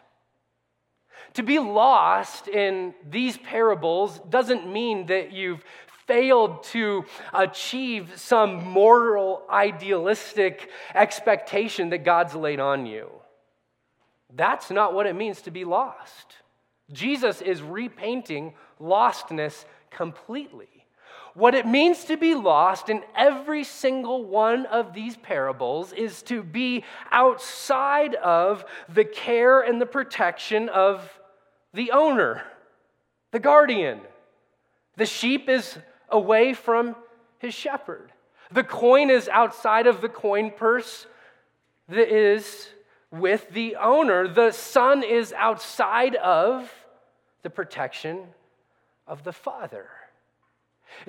To 1.35 1.43
be 1.43 1.57
lost 1.57 2.49
in 2.49 2.93
these 3.09 3.37
parables 3.37 4.19
doesn't 4.29 4.71
mean 4.71 5.05
that 5.05 5.31
you've 5.31 5.63
failed 6.05 6.63
to 6.63 7.05
achieve 7.33 8.11
some 8.15 8.65
moral, 8.65 9.43
idealistic 9.49 10.69
expectation 10.93 11.91
that 11.91 12.03
God's 12.03 12.35
laid 12.35 12.59
on 12.59 12.85
you. 12.85 13.09
That's 14.35 14.69
not 14.69 14.93
what 14.93 15.05
it 15.05 15.15
means 15.15 15.41
to 15.43 15.51
be 15.51 15.63
lost. 15.63 16.35
Jesus 16.91 17.41
is 17.41 17.61
repainting 17.61 18.53
lostness 18.81 19.65
completely. 19.91 20.78
What 21.33 21.55
it 21.55 21.67
means 21.67 22.05
to 22.05 22.17
be 22.17 22.35
lost 22.35 22.89
in 22.89 23.03
every 23.15 23.63
single 23.63 24.25
one 24.25 24.65
of 24.65 24.93
these 24.93 25.15
parables 25.17 25.93
is 25.93 26.21
to 26.23 26.43
be 26.43 26.83
outside 27.11 28.15
of 28.15 28.65
the 28.87 29.05
care 29.05 29.61
and 29.61 29.79
the 29.79 29.85
protection 29.85 30.69
of 30.69 31.19
the 31.73 31.91
owner, 31.91 32.43
the 33.31 33.39
guardian. 33.39 34.01
The 34.97 35.05
sheep 35.05 35.49
is 35.49 35.77
away 36.09 36.53
from 36.53 36.95
his 37.37 37.53
shepherd. 37.53 38.11
The 38.51 38.63
coin 38.63 39.09
is 39.09 39.27
outside 39.27 39.87
of 39.87 40.01
the 40.01 40.09
coin 40.09 40.51
purse 40.51 41.05
that 41.87 42.13
is 42.13 42.69
with 43.11 43.49
the 43.51 43.75
owner. 43.75 44.27
The 44.27 44.51
son 44.51 45.03
is 45.03 45.33
outside 45.33 46.15
of 46.15 46.71
the 47.43 47.49
protection 47.49 48.27
of 49.07 49.23
the 49.23 49.33
father. 49.33 49.87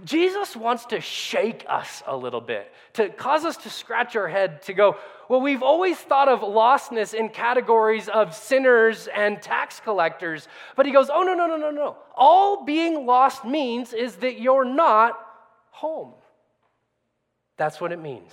Jesus 0.05 0.57
wants 0.57 0.87
to 0.87 1.01
shake 1.01 1.65
us 1.69 2.03
a 2.07 2.17
little 2.17 2.41
bit, 2.41 2.73
to 2.95 3.09
cause 3.09 3.45
us 3.45 3.57
to 3.59 3.71
scratch 3.71 4.17
our 4.17 4.29
head, 4.29 4.63
to 4.63 4.73
go, 4.73 4.97
well, 5.29 5.41
we've 5.41 5.63
always 5.63 5.97
thought 5.97 6.29
of 6.29 6.41
lostness 6.41 7.15
in 7.15 7.29
categories 7.29 8.09
of 8.09 8.35
sinners 8.35 9.09
and 9.15 9.41
tax 9.41 9.81
collectors. 9.81 10.49
But 10.77 10.87
he 10.87 10.93
goes, 10.93 11.11
oh, 11.13 11.23
no, 11.23 11.35
no, 11.35 11.47
no, 11.47 11.57
no, 11.57 11.71
no. 11.71 11.97
All 12.17 12.65
being 12.65 13.07
lost 13.07 13.45
means 13.45 13.93
is 13.93 14.17
that 14.17 14.41
you're 14.41 14.65
not 14.65 15.19
home. 15.71 16.15
That's 17.57 17.81
what 17.81 17.93
it 17.93 18.01
means. 18.01 18.33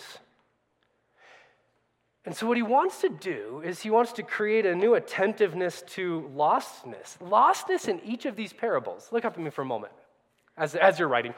And 2.25 2.35
so, 2.35 2.45
what 2.45 2.57
he 2.57 2.63
wants 2.63 2.99
to 3.01 3.09
do 3.09 3.61
is 3.63 3.79
he 3.79 3.89
wants 3.89 4.11
to 4.13 4.23
create 4.23 4.65
a 4.65 4.75
new 4.75 4.95
attentiveness 4.95 5.81
to 5.89 6.29
lostness. 6.35 7.17
Lostness 7.19 7.87
in 7.87 8.01
each 8.01 8.25
of 8.25 8.35
these 8.35 8.51
parables. 8.51 9.07
Look 9.13 9.23
up 9.23 9.33
at 9.33 9.39
me 9.39 9.49
for 9.49 9.61
a 9.61 9.65
moment 9.65 9.93
as, 10.57 10.75
as 10.75 10.99
you're 10.99 11.07
writing. 11.07 11.33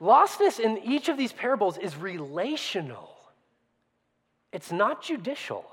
Lostness 0.00 0.60
in 0.60 0.78
each 0.78 1.08
of 1.08 1.16
these 1.16 1.32
parables 1.32 1.78
is 1.78 1.96
relational, 1.96 3.10
it's 4.52 4.70
not 4.70 5.02
judicial. 5.02 5.64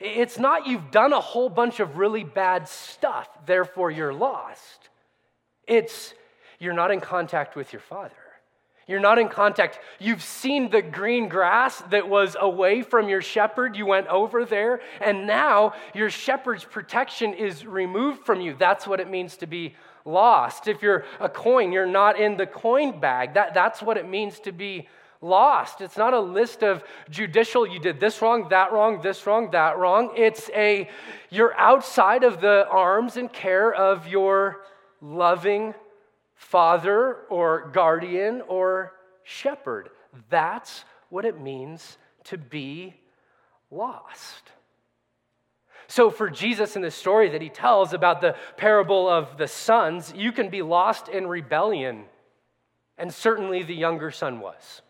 It's 0.00 0.40
not 0.40 0.66
you've 0.66 0.90
done 0.90 1.12
a 1.12 1.20
whole 1.20 1.48
bunch 1.48 1.78
of 1.78 1.96
really 1.96 2.24
bad 2.24 2.68
stuff, 2.68 3.28
therefore 3.46 3.92
you're 3.92 4.12
lost. 4.12 4.88
It's 5.68 6.12
you're 6.58 6.74
not 6.74 6.90
in 6.90 7.00
contact 7.00 7.54
with 7.54 7.72
your 7.72 7.80
Father. 7.80 8.23
You're 8.86 9.00
not 9.00 9.18
in 9.18 9.28
contact. 9.28 9.78
You've 9.98 10.22
seen 10.22 10.70
the 10.70 10.82
green 10.82 11.28
grass 11.28 11.82
that 11.90 12.08
was 12.08 12.36
away 12.38 12.82
from 12.82 13.08
your 13.08 13.22
shepherd. 13.22 13.76
You 13.76 13.86
went 13.86 14.06
over 14.08 14.44
there, 14.44 14.80
and 15.00 15.26
now 15.26 15.74
your 15.94 16.10
shepherd's 16.10 16.64
protection 16.64 17.32
is 17.32 17.64
removed 17.64 18.24
from 18.26 18.40
you. 18.40 18.54
That's 18.58 18.86
what 18.86 19.00
it 19.00 19.08
means 19.08 19.36
to 19.38 19.46
be 19.46 19.74
lost. 20.04 20.68
If 20.68 20.82
you're 20.82 21.04
a 21.18 21.28
coin, 21.28 21.72
you're 21.72 21.86
not 21.86 22.20
in 22.20 22.36
the 22.36 22.46
coin 22.46 23.00
bag. 23.00 23.34
That, 23.34 23.54
that's 23.54 23.80
what 23.82 23.96
it 23.96 24.08
means 24.08 24.38
to 24.40 24.52
be 24.52 24.88
lost. 25.22 25.80
It's 25.80 25.96
not 25.96 26.12
a 26.12 26.20
list 26.20 26.62
of 26.62 26.84
judicial, 27.08 27.66
you 27.66 27.80
did 27.80 27.98
this 27.98 28.20
wrong, 28.20 28.48
that 28.50 28.72
wrong, 28.72 29.00
this 29.00 29.26
wrong, 29.26 29.50
that 29.52 29.78
wrong. 29.78 30.12
It's 30.16 30.50
a, 30.54 30.88
you're 31.30 31.56
outside 31.58 32.22
of 32.22 32.42
the 32.42 32.68
arms 32.68 33.16
and 33.16 33.32
care 33.32 33.72
of 33.72 34.06
your 34.06 34.60
loving 35.00 35.74
father 36.44 37.16
or 37.30 37.70
guardian 37.72 38.42
or 38.48 38.92
shepherd. 39.22 39.88
That's 40.28 40.84
what 41.08 41.24
it 41.24 41.40
means 41.40 41.98
to 42.24 42.38
be 42.38 42.94
lost. 43.70 44.52
So, 45.86 46.10
for 46.10 46.30
Jesus 46.30 46.76
in 46.76 46.82
the 46.82 46.90
story 46.90 47.30
that 47.30 47.42
he 47.42 47.48
tells 47.48 47.92
about 47.92 48.20
the 48.20 48.36
parable 48.56 49.08
of 49.08 49.36
the 49.36 49.48
sons, 49.48 50.12
you 50.14 50.32
can 50.32 50.48
be 50.48 50.62
lost 50.62 51.08
in 51.08 51.26
rebellion. 51.26 52.04
And 52.96 53.12
certainly 53.12 53.62
the 53.62 53.74
younger 53.74 54.10
son 54.10 54.40
was. 54.40 54.82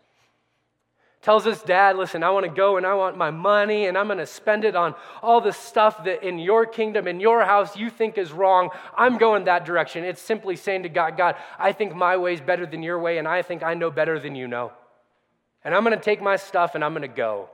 Tells 1.25 1.43
his 1.43 1.59
dad, 1.63 1.97
Listen, 1.97 2.21
I 2.23 2.29
want 2.29 2.45
to 2.45 2.51
go 2.51 2.77
and 2.77 2.85
I 2.85 2.93
want 2.93 3.17
my 3.17 3.31
money 3.31 3.87
and 3.87 3.97
I'm 3.97 4.05
going 4.05 4.19
to 4.19 4.27
spend 4.27 4.63
it 4.63 4.75
on 4.75 4.93
all 5.23 5.41
the 5.41 5.51
stuff 5.51 6.03
that 6.03 6.23
in 6.23 6.37
your 6.37 6.67
kingdom, 6.67 7.07
in 7.07 7.19
your 7.19 7.43
house, 7.43 7.75
you 7.75 7.89
think 7.89 8.19
is 8.19 8.31
wrong. 8.31 8.69
I'm 8.95 9.17
going 9.17 9.45
that 9.45 9.65
direction. 9.65 10.03
It's 10.03 10.21
simply 10.21 10.55
saying 10.55 10.83
to 10.83 10.89
God, 10.89 11.17
God, 11.17 11.35
I 11.57 11.71
think 11.71 11.95
my 11.95 12.15
way 12.15 12.35
is 12.35 12.41
better 12.41 12.67
than 12.67 12.83
your 12.83 12.99
way 12.99 13.17
and 13.17 13.27
I 13.27 13.41
think 13.41 13.63
I 13.63 13.73
know 13.73 13.89
better 13.89 14.19
than 14.19 14.35
you 14.35 14.47
know. 14.47 14.71
And 15.63 15.73
I'm 15.73 15.83
going 15.83 15.97
to 15.97 16.03
take 16.03 16.21
my 16.21 16.35
stuff 16.35 16.75
and 16.75 16.83
I'm 16.83 16.93
going 16.93 17.01
to 17.01 17.07
go. 17.07 17.49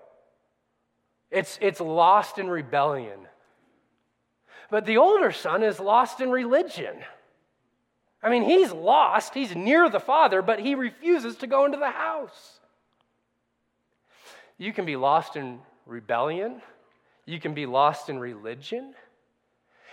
It's, 1.31 1.57
it's 1.61 1.79
lost 1.79 2.39
in 2.39 2.49
rebellion. 2.49 3.19
But 4.69 4.85
the 4.85 4.97
older 4.97 5.31
son 5.31 5.63
is 5.63 5.79
lost 5.79 6.19
in 6.19 6.29
religion. 6.29 6.95
I 8.21 8.29
mean, 8.29 8.43
he's 8.43 8.73
lost. 8.73 9.33
He's 9.33 9.55
near 9.55 9.89
the 9.89 10.01
father, 10.01 10.41
but 10.41 10.59
he 10.59 10.75
refuses 10.75 11.37
to 11.37 11.47
go 11.47 11.63
into 11.63 11.77
the 11.77 11.89
house. 11.89 12.59
You 14.61 14.71
can 14.71 14.85
be 14.85 14.95
lost 14.95 15.37
in 15.37 15.57
rebellion, 15.87 16.61
you 17.25 17.39
can 17.39 17.55
be 17.55 17.65
lost 17.65 18.09
in 18.09 18.19
religion. 18.19 18.93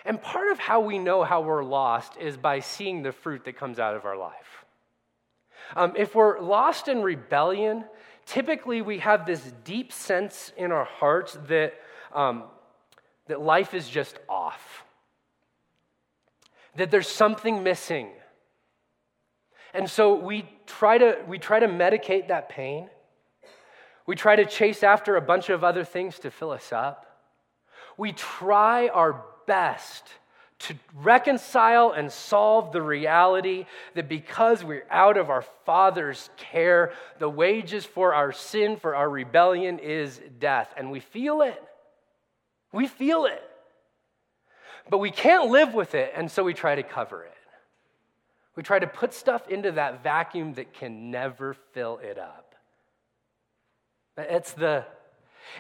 And 0.05 0.21
part 0.21 0.53
of 0.53 0.59
how 0.59 0.81
we 0.81 0.99
know 0.99 1.25
how 1.25 1.41
we're 1.41 1.65
lost 1.65 2.19
is 2.21 2.37
by 2.37 2.61
seeing 2.61 3.03
the 3.03 3.11
fruit 3.11 3.47
that 3.47 3.57
comes 3.57 3.79
out 3.79 3.97
of 3.97 4.05
our 4.05 4.19
life. 4.19 4.67
Um, 5.75 5.95
if 5.97 6.15
we're 6.15 6.39
lost 6.41 6.87
in 6.89 7.03
rebellion, 7.03 7.87
typically 8.27 8.83
we 8.83 8.99
have 8.99 9.25
this 9.25 9.41
deep 9.65 9.91
sense 9.91 10.53
in 10.55 10.71
our 10.71 10.85
hearts 10.85 11.39
that, 11.49 11.73
um, 12.13 12.45
that 13.27 13.41
life 13.41 13.73
is 13.73 13.89
just 13.89 14.19
off, 14.29 14.85
that 16.77 16.91
there's 16.91 17.09
something 17.09 17.63
missing. 17.63 18.11
And 19.73 19.89
so 19.89 20.15
we 20.15 20.47
try 20.67 20.99
to, 20.99 21.17
we 21.27 21.39
try 21.39 21.59
to 21.59 21.69
medicate 21.69 22.29
that 22.29 22.51
pain. 22.51 22.91
We 24.09 24.17
try 24.17 24.37
to 24.37 24.47
chase 24.47 24.83
after 24.83 25.17
a 25.17 25.21
bunch 25.21 25.51
of 25.51 25.63
other 25.63 25.85
things 25.85 26.19
to 26.21 26.31
fill 26.31 26.51
us 26.51 26.73
up. 26.73 27.21
We 27.99 28.13
try 28.13 28.89
our 28.89 29.23
best 29.47 30.03
to 30.61 30.75
reconcile 30.95 31.91
and 31.91 32.11
solve 32.11 32.73
the 32.73 32.81
reality 32.81 33.67
that 33.93 34.09
because 34.09 34.65
we're 34.65 34.87
out 34.89 35.19
of 35.19 35.29
our 35.29 35.43
Father's 35.67 36.31
care, 36.39 36.95
the 37.19 37.29
wages 37.29 37.85
for 37.85 38.15
our 38.15 38.33
sin, 38.33 38.79
for 38.79 38.97
our 38.97 39.11
rebellion, 39.11 39.79
is 39.79 40.19
death. 40.41 40.73
And 40.79 40.91
we 40.91 41.01
feel 41.01 41.43
it. 41.43 41.63
We 42.73 42.87
feel 42.87 43.27
it. 43.27 43.43
But 44.89 44.99
we 44.99 45.11
can't 45.11 45.51
live 45.51 45.75
with 45.75 45.95
it, 45.95 46.15
and 46.17 46.31
so 46.31 46.45
we 46.45 46.55
try 46.55 46.77
to 46.77 46.83
cover 46.83 47.25
it. 47.25 47.35
We 48.57 48.63
try 48.63 48.79
to 48.79 48.87
put 48.87 49.13
stuff 49.13 49.47
into 49.49 49.73
that 49.73 50.03
vacuum 50.03 50.55
that 50.55 50.73
can 50.73 51.11
never 51.11 51.53
fill 51.75 51.99
it 51.99 52.19
up. 52.19 52.48
It's 54.19 54.53
the, 54.53 54.85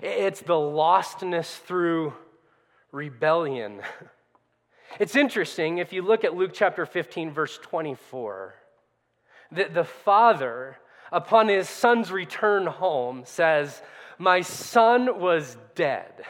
it's 0.02 0.40
the 0.40 0.54
lostness 0.54 1.58
through 1.60 2.12
rebellion. 2.92 3.80
It's 4.98 5.16
interesting 5.16 5.78
if 5.78 5.92
you 5.92 6.00
look 6.00 6.24
at 6.24 6.34
Luke 6.34 6.52
chapter 6.54 6.86
15, 6.86 7.30
verse 7.30 7.58
24, 7.58 8.54
that 9.52 9.74
the 9.74 9.84
father, 9.84 10.78
upon 11.12 11.48
his 11.48 11.68
son's 11.68 12.10
return 12.10 12.66
home, 12.66 13.22
says, 13.26 13.82
My 14.18 14.40
son 14.40 15.20
was 15.20 15.58
dead, 15.74 16.24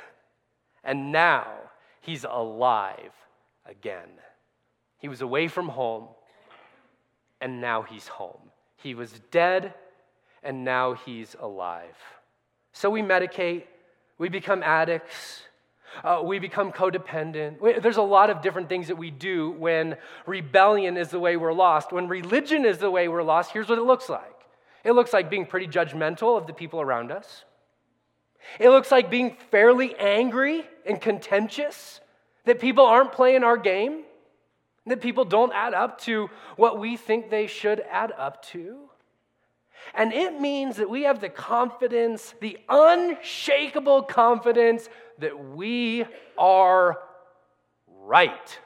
and 0.83 1.12
now 1.12 1.47
he's 2.01 2.25
alive 2.29 3.12
again. 3.64 4.09
He 4.99 5.09
was 5.09 5.21
away 5.21 5.47
from 5.47 5.69
home, 5.69 6.09
and 7.41 7.61
now 7.61 7.83
he's 7.83 8.09
home. 8.09 8.51
He 8.77 8.95
was 8.95 9.21
dead, 9.31 9.73
and 10.43 10.64
now 10.64 10.95
he's 10.95 11.37
alive. 11.41 11.97
So 12.79 12.91
we 12.91 13.03
medicate, 13.03 13.64
we 14.19 14.29
become 14.29 14.62
addicts, 14.62 15.43
uh, 16.05 16.23
we 16.25 16.38
become 16.38 16.71
codependent. 16.71 17.61
We, 17.61 17.81
there's 17.81 17.97
a 17.97 18.03
lot 18.03 18.31
of 18.31 18.41
different 18.41 18.69
things 18.69 18.87
that 18.87 18.95
we 18.95 19.11
do 19.11 19.51
when 19.51 19.97
rebellion 20.27 20.97
is 20.97 21.09
the 21.09 21.19
way 21.19 21.37
we're 21.37 21.53
lost. 21.53 21.91
When 21.91 22.07
religion 22.07 22.64
is 22.64 22.79
the 22.79 22.88
way 22.88 23.09
we're 23.09 23.25
lost, 23.25 23.51
here's 23.51 23.69
what 23.69 23.79
it 23.79 23.83
looks 23.83 24.09
like 24.09 24.47
it 24.85 24.93
looks 24.93 25.12
like 25.12 25.29
being 25.29 25.45
pretty 25.45 25.67
judgmental 25.67 26.38
of 26.38 26.47
the 26.47 26.53
people 26.53 26.81
around 26.81 27.11
us, 27.11 27.45
it 28.61 28.69
looks 28.69 28.93
like 28.93 29.11
being 29.11 29.37
fairly 29.51 29.97
angry 29.97 30.64
and 30.87 31.01
contentious 31.01 32.01
that 32.45 32.61
people 32.61 32.87
aren't 32.87 33.11
playing 33.11 33.43
our 33.43 33.57
game, 33.57 34.05
that 34.87 35.01
people 35.01 35.25
don't 35.25 35.53
add 35.53 35.75
up 35.75 36.01
to 36.03 36.31
what 36.55 36.79
we 36.79 36.97
think 36.97 37.29
they 37.29 37.49
should 37.49 37.81
add 37.91 38.12
up 38.17 38.45
to. 38.45 38.88
And 39.95 40.12
it 40.12 40.41
means 40.41 40.77
that 40.77 40.88
we 40.88 41.03
have 41.03 41.21
the 41.21 41.29
confidence, 41.29 42.35
the 42.41 42.59
unshakable 42.69 44.03
confidence 44.03 44.88
that 45.19 45.55
we 45.55 46.05
are 46.37 46.99
right. 48.03 48.59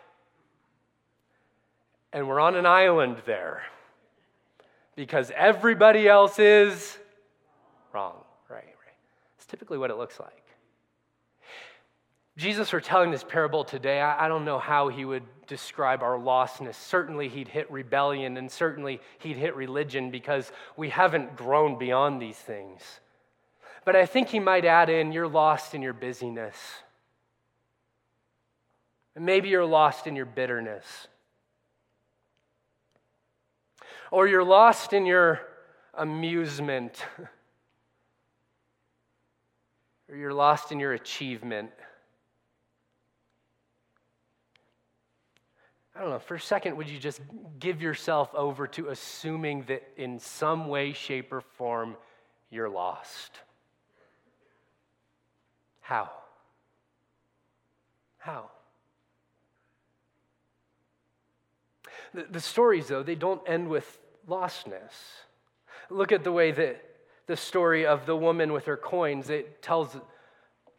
And 2.12 2.28
we're 2.28 2.40
on 2.40 2.56
an 2.56 2.66
island 2.66 3.18
there 3.24 3.62
because 4.96 5.32
everybody 5.34 6.08
else 6.08 6.38
is 6.38 6.98
wrong. 7.92 8.16
Right, 8.48 8.64
right. 8.64 8.96
It's 9.36 9.46
typically 9.46 9.78
what 9.78 9.90
it 9.90 9.96
looks 9.96 10.20
like. 10.20 10.42
Jesus, 12.36 12.70
for 12.70 12.80
telling 12.80 13.10
this 13.10 13.24
parable 13.24 13.64
today, 13.64 14.00
I, 14.00 14.24
I 14.24 14.28
don't 14.28 14.44
know 14.44 14.58
how 14.58 14.88
he 14.88 15.04
would 15.04 15.24
describe 15.52 16.02
our 16.02 16.18
lostness. 16.18 16.76
Certainly, 16.76 17.28
he'd 17.28 17.48
hit 17.48 17.70
rebellion, 17.70 18.38
and 18.38 18.50
certainly, 18.50 19.00
he'd 19.18 19.36
hit 19.36 19.54
religion 19.54 20.10
because 20.10 20.50
we 20.78 20.88
haven't 20.88 21.36
grown 21.36 21.78
beyond 21.78 22.22
these 22.22 22.38
things. 22.38 22.80
But 23.84 23.94
I 23.94 24.06
think 24.06 24.28
he 24.28 24.40
might 24.40 24.64
add 24.64 24.88
in 24.88 25.12
you're 25.12 25.28
lost 25.28 25.74
in 25.74 25.82
your 25.82 25.92
busyness. 25.92 26.56
And 29.14 29.26
maybe 29.26 29.50
you're 29.50 29.66
lost 29.66 30.06
in 30.06 30.16
your 30.16 30.24
bitterness. 30.24 30.86
Or 34.10 34.26
you're 34.26 34.42
lost 34.42 34.94
in 34.94 35.04
your 35.04 35.42
amusement. 35.92 37.04
or 40.08 40.16
you're 40.16 40.32
lost 40.32 40.72
in 40.72 40.80
your 40.80 40.94
achievement. 40.94 41.72
Don't 46.02 46.10
know, 46.10 46.18
for 46.18 46.34
a 46.34 46.40
second, 46.40 46.76
would 46.78 46.90
you 46.90 46.98
just 46.98 47.20
give 47.60 47.80
yourself 47.80 48.34
over 48.34 48.66
to 48.66 48.88
assuming 48.88 49.62
that 49.68 49.84
in 49.96 50.18
some 50.18 50.66
way, 50.66 50.92
shape, 50.92 51.32
or 51.32 51.40
form, 51.40 51.96
you're 52.50 52.68
lost? 52.68 53.38
How? 55.80 56.10
How? 58.18 58.50
The, 62.12 62.26
the 62.28 62.40
stories, 62.40 62.88
though, 62.88 63.04
they 63.04 63.14
don't 63.14 63.48
end 63.48 63.68
with 63.68 64.00
lostness. 64.28 64.90
Look 65.88 66.10
at 66.10 66.24
the 66.24 66.32
way 66.32 66.50
that 66.50 66.84
the 67.28 67.36
story 67.36 67.86
of 67.86 68.06
the 68.06 68.16
woman 68.16 68.52
with 68.52 68.64
her 68.64 68.76
coins, 68.76 69.30
it 69.30 69.62
tells 69.62 69.96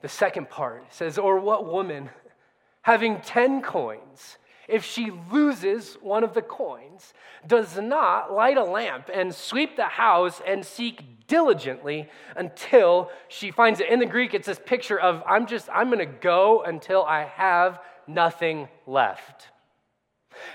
the 0.01 0.09
second 0.09 0.49
part. 0.49 0.83
It 0.89 0.93
says, 0.93 1.17
Or 1.17 1.39
what 1.39 1.65
woman, 1.65 2.09
having 2.81 3.21
10 3.21 3.61
coins, 3.61 4.35
if 4.67 4.85
she 4.85 5.11
loses 5.31 5.95
one 6.01 6.23
of 6.23 6.33
the 6.33 6.41
coins, 6.41 7.13
does 7.45 7.77
not 7.77 8.31
light 8.31 8.57
a 8.57 8.63
lamp 8.63 9.09
and 9.13 9.33
sweep 9.33 9.75
the 9.75 9.83
house 9.83 10.41
and 10.45 10.65
seek 10.65 11.27
diligently 11.27 12.09
until 12.35 13.09
she 13.27 13.51
finds 13.51 13.79
it. 13.79 13.89
In 13.89 13.99
the 13.99 14.05
Greek, 14.05 14.33
it's 14.33 14.47
this 14.47 14.59
picture 14.65 14.99
of 14.99 15.21
I'm 15.27 15.47
just, 15.47 15.69
I'm 15.73 15.87
going 15.87 15.99
to 15.99 16.05
go 16.05 16.63
until 16.63 17.03
I 17.03 17.25
have 17.25 17.79
nothing 18.07 18.67
left. 18.87 19.49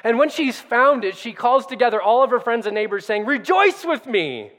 And 0.03 0.19
when 0.19 0.29
she's 0.29 0.61
found 0.61 1.05
it, 1.05 1.17
she 1.17 1.33
calls 1.33 1.67
together 1.67 2.01
all 2.01 2.23
of 2.23 2.31
her 2.31 2.41
friends 2.41 2.67
and 2.67 2.75
neighbors, 2.75 3.07
saying, 3.07 3.27
Rejoice 3.27 3.85
with 3.85 4.07
me, 4.07 4.53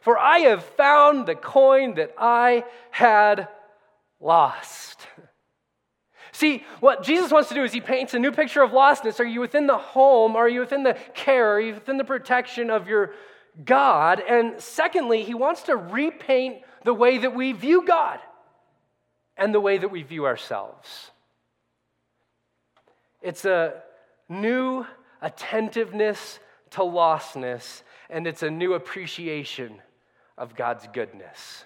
for 0.00 0.18
I 0.18 0.40
have 0.40 0.64
found 0.64 1.26
the 1.26 1.34
coin 1.34 1.94
that 1.94 2.14
I 2.18 2.64
had 2.90 3.48
lost. 4.20 5.06
See, 6.36 6.64
what 6.80 7.02
Jesus 7.02 7.32
wants 7.32 7.48
to 7.48 7.54
do 7.54 7.64
is 7.64 7.72
he 7.72 7.80
paints 7.80 8.12
a 8.12 8.18
new 8.18 8.30
picture 8.30 8.62
of 8.62 8.72
lostness. 8.72 9.20
Are 9.20 9.24
you 9.24 9.40
within 9.40 9.66
the 9.66 9.78
home? 9.78 10.36
Are 10.36 10.46
you 10.46 10.60
within 10.60 10.82
the 10.82 10.92
care? 11.14 11.52
Are 11.52 11.60
you 11.60 11.72
within 11.72 11.96
the 11.96 12.04
protection 12.04 12.68
of 12.68 12.86
your 12.86 13.14
God? 13.64 14.20
And 14.20 14.60
secondly, 14.60 15.22
he 15.22 15.32
wants 15.32 15.62
to 15.62 15.76
repaint 15.76 16.58
the 16.84 16.92
way 16.92 17.16
that 17.16 17.34
we 17.34 17.52
view 17.52 17.86
God 17.86 18.18
and 19.38 19.54
the 19.54 19.60
way 19.60 19.78
that 19.78 19.88
we 19.88 20.02
view 20.02 20.26
ourselves. 20.26 21.10
It's 23.22 23.46
a 23.46 23.82
new 24.28 24.84
attentiveness 25.22 26.38
to 26.72 26.80
lostness, 26.80 27.80
and 28.10 28.26
it's 28.26 28.42
a 28.42 28.50
new 28.50 28.74
appreciation 28.74 29.80
of 30.36 30.54
God's 30.54 30.86
goodness. 30.92 31.64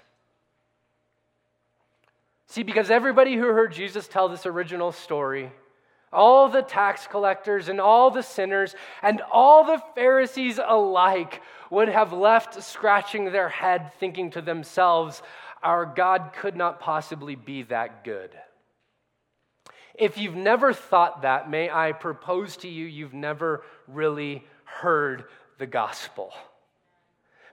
See, 2.50 2.64
because 2.64 2.90
everybody 2.90 3.36
who 3.36 3.46
heard 3.46 3.72
Jesus 3.72 4.08
tell 4.08 4.28
this 4.28 4.44
original 4.44 4.90
story 4.90 5.52
all 6.12 6.48
the 6.48 6.62
tax 6.62 7.06
collectors 7.06 7.68
and 7.68 7.80
all 7.80 8.10
the 8.10 8.24
sinners 8.24 8.74
and 9.02 9.22
all 9.30 9.62
the 9.62 9.80
Pharisees 9.94 10.58
alike 10.58 11.42
would 11.70 11.86
have 11.86 12.12
left 12.12 12.60
scratching 12.64 13.26
their 13.26 13.48
head, 13.48 13.92
thinking 14.00 14.32
to 14.32 14.42
themselves, 14.42 15.22
Our 15.62 15.86
God 15.86 16.32
could 16.36 16.56
not 16.56 16.80
possibly 16.80 17.36
be 17.36 17.62
that 17.62 18.02
good. 18.02 18.32
If 19.94 20.18
you've 20.18 20.34
never 20.34 20.72
thought 20.72 21.22
that, 21.22 21.48
may 21.48 21.70
I 21.70 21.92
propose 21.92 22.56
to 22.58 22.68
you, 22.68 22.84
you've 22.84 23.14
never 23.14 23.62
really 23.86 24.44
heard 24.64 25.26
the 25.58 25.66
gospel. 25.68 26.32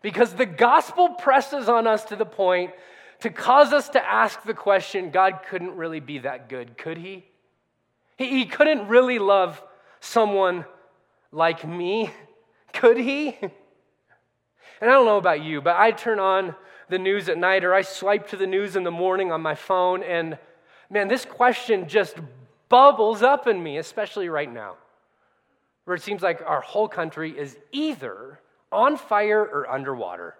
Because 0.02 0.34
the 0.34 0.48
gospel 0.48 1.10
presses 1.10 1.70
on 1.70 1.86
us 1.86 2.06
to 2.06 2.16
the 2.16 2.26
point 2.26 2.72
to 3.22 3.30
cause 3.30 3.74
us 3.74 3.90
to 3.90 4.06
ask 4.06 4.44
the 4.44 4.54
question 4.54 5.12
God 5.12 5.40
couldn't 5.50 5.76
really 5.76 6.00
be 6.00 6.20
that 6.20 6.50
good, 6.50 6.78
could 6.78 6.98
he? 6.98 7.26
He, 8.18 8.30
he 8.30 8.46
couldn't 8.46 8.88
really 8.88 9.20
love 9.20 9.62
someone 10.00 10.66
like 11.32 11.68
me, 11.68 12.12
could 12.74 12.98
he? 12.98 13.38
And 13.42 14.90
I 14.90 14.94
don't 14.94 15.06
know 15.06 15.18
about 15.18 15.42
you, 15.42 15.62
but 15.62 15.76
I 15.76 15.92
turn 15.92 16.20
on 16.20 16.56
the 16.90 17.00
news 17.00 17.30
at 17.30 17.38
night 17.38 17.64
or 17.64 17.74
I 17.74 17.82
swipe 17.82 18.30
to 18.30 18.38
the 18.38 18.48
news 18.48 18.76
in 18.76 18.84
the 18.84 18.92
morning 18.92 19.32
on 19.32 19.42
my 19.42 19.56
phone, 19.56 20.04
and 20.04 20.38
man, 20.90 21.08
this 21.08 21.26
question 21.26 21.88
just 21.88 22.16
bubbles 22.70 23.22
up 23.22 23.48
in 23.48 23.62
me, 23.62 23.78
especially 23.78 24.30
right 24.30 24.52
now, 24.52 24.76
where 25.86 25.96
it 25.96 26.02
seems 26.02 26.22
like 26.22 26.42
our 26.46 26.62
whole 26.62 26.88
country 26.88 27.38
is 27.38 27.58
either 27.72 28.40
on 28.72 28.98
fire 28.98 29.42
or 29.42 29.70
underwater. 29.70 30.36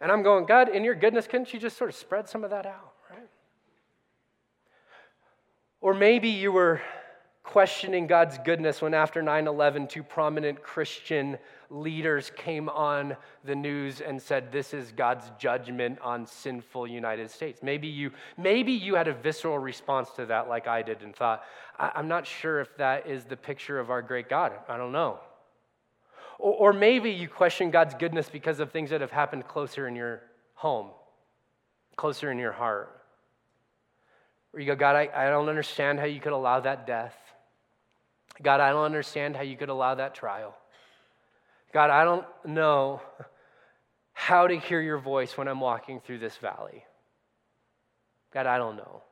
And 0.00 0.12
I'm 0.12 0.22
going, 0.22 0.46
God, 0.46 0.68
in 0.68 0.84
your 0.84 0.94
goodness, 0.94 1.26
couldn't 1.26 1.52
you 1.52 1.60
just 1.60 1.76
sort 1.76 1.90
of 1.90 1.96
spread 1.96 2.28
some 2.28 2.44
of 2.44 2.50
that 2.50 2.66
out, 2.66 2.92
right? 3.10 3.28
Or 5.80 5.94
maybe 5.94 6.28
you 6.28 6.52
were 6.52 6.80
questioning 7.46 8.06
God's 8.06 8.38
goodness 8.44 8.82
when 8.82 8.92
after 8.92 9.22
9 9.22 9.46
11, 9.46 9.86
two 9.86 10.02
prominent 10.02 10.62
Christian 10.62 11.38
leaders 11.70 12.30
came 12.36 12.68
on 12.68 13.16
the 13.44 13.54
news 13.54 14.00
and 14.00 14.20
said, 14.20 14.52
This 14.52 14.74
is 14.74 14.92
God's 14.92 15.30
judgment 15.38 15.98
on 16.00 16.26
sinful 16.26 16.88
United 16.88 17.30
States. 17.30 17.62
Maybe 17.62 17.86
you, 17.86 18.10
maybe 18.36 18.72
you 18.72 18.96
had 18.96 19.08
a 19.08 19.14
visceral 19.14 19.58
response 19.58 20.10
to 20.16 20.26
that, 20.26 20.48
like 20.48 20.66
I 20.66 20.82
did, 20.82 21.02
and 21.02 21.14
thought, 21.14 21.44
I'm 21.78 22.08
not 22.08 22.26
sure 22.26 22.60
if 22.60 22.76
that 22.78 23.06
is 23.06 23.24
the 23.24 23.36
picture 23.36 23.78
of 23.78 23.90
our 23.90 24.02
great 24.02 24.28
God. 24.28 24.52
I 24.68 24.76
don't 24.76 24.92
know. 24.92 25.20
Or, 26.38 26.52
or 26.52 26.72
maybe 26.72 27.10
you 27.10 27.28
question 27.28 27.70
God's 27.70 27.94
goodness 27.94 28.28
because 28.28 28.60
of 28.60 28.70
things 28.70 28.90
that 28.90 29.00
have 29.00 29.10
happened 29.10 29.46
closer 29.48 29.88
in 29.88 29.96
your 29.96 30.22
home, 30.54 30.90
closer 31.96 32.30
in 32.30 32.38
your 32.38 32.52
heart. 32.52 32.92
Where 34.50 34.60
you 34.60 34.66
go, 34.66 34.76
God, 34.76 34.96
I, 34.96 35.08
I 35.14 35.28
don't 35.28 35.48
understand 35.48 35.98
how 35.98 36.06
you 36.06 36.20
could 36.20 36.32
allow 36.32 36.60
that 36.60 36.86
death. 36.86 37.14
God, 38.42 38.60
I 38.60 38.70
don't 38.70 38.84
understand 38.84 39.36
how 39.36 39.42
you 39.42 39.56
could 39.56 39.68
allow 39.68 39.94
that 39.94 40.14
trial. 40.14 40.54
God, 41.72 41.90
I 41.90 42.04
don't 42.04 42.26
know 42.44 43.00
how 44.12 44.46
to 44.46 44.58
hear 44.58 44.80
your 44.80 44.98
voice 44.98 45.36
when 45.36 45.48
I'm 45.48 45.60
walking 45.60 46.00
through 46.00 46.18
this 46.18 46.36
valley. 46.38 46.84
God, 48.32 48.46
I 48.46 48.58
don't 48.58 48.76
know. 48.76 49.02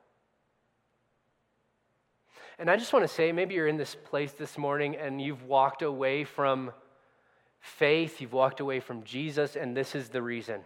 And 2.57 2.69
I 2.69 2.77
just 2.77 2.93
want 2.93 3.03
to 3.03 3.13
say 3.13 3.31
maybe 3.31 3.55
you're 3.55 3.67
in 3.67 3.77
this 3.77 3.95
place 3.95 4.31
this 4.31 4.57
morning 4.57 4.95
and 4.95 5.21
you've 5.21 5.43
walked 5.43 5.81
away 5.81 6.23
from 6.23 6.71
faith, 7.65 8.21
you've 8.21 8.33
walked 8.33 8.59
away 8.59 8.79
from 8.79 9.03
Jesus, 9.03 9.55
and 9.55 9.75
this 9.75 9.95
is 9.95 10.09
the 10.09 10.21
reason 10.21 10.61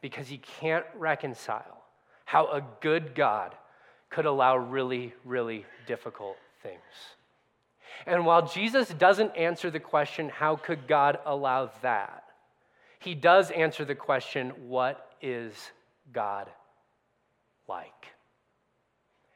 because 0.00 0.30
you 0.30 0.38
can't 0.60 0.86
reconcile 0.94 1.82
how 2.24 2.46
a 2.46 2.62
good 2.80 3.14
God 3.14 3.54
could 4.08 4.24
allow 4.24 4.56
really, 4.56 5.12
really 5.24 5.66
difficult 5.86 6.36
things. 6.62 6.80
And 8.06 8.24
while 8.24 8.46
Jesus 8.46 8.88
doesn't 8.90 9.36
answer 9.36 9.70
the 9.70 9.80
question, 9.80 10.28
how 10.28 10.54
could 10.54 10.86
God 10.86 11.18
allow 11.26 11.72
that? 11.82 12.22
He 13.00 13.14
does 13.14 13.50
answer 13.50 13.84
the 13.84 13.96
question, 13.96 14.50
what 14.68 15.12
is 15.20 15.54
God 16.12 16.48
like? 17.66 18.06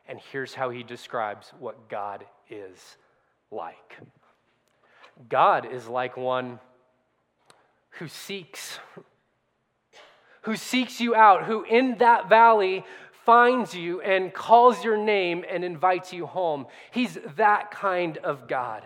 And 0.06 0.20
here's 0.30 0.54
how 0.54 0.70
he 0.70 0.84
describes 0.84 1.52
what 1.58 1.88
God 1.88 2.24
is 2.48 2.96
like 3.50 3.96
God 5.28 5.70
is 5.70 5.86
like 5.88 6.16
one 6.16 6.58
who 7.98 8.09
seeks, 8.09 8.78
who 10.42 10.57
seeks 10.57 11.00
you 11.00 11.14
out, 11.14 11.44
who 11.44 11.62
in 11.64 11.98
that 11.98 12.28
valley 12.28 12.85
finds 13.24 13.74
you 13.74 14.00
and 14.00 14.35
calls 14.35 14.83
your 14.83 14.96
name 14.96 15.44
and 15.48 15.64
invites 15.64 16.12
you 16.12 16.26
home. 16.26 16.66
He's 16.90 17.18
that 17.37 17.70
kind 17.70 18.18
of 18.18 18.48
God 18.48 18.83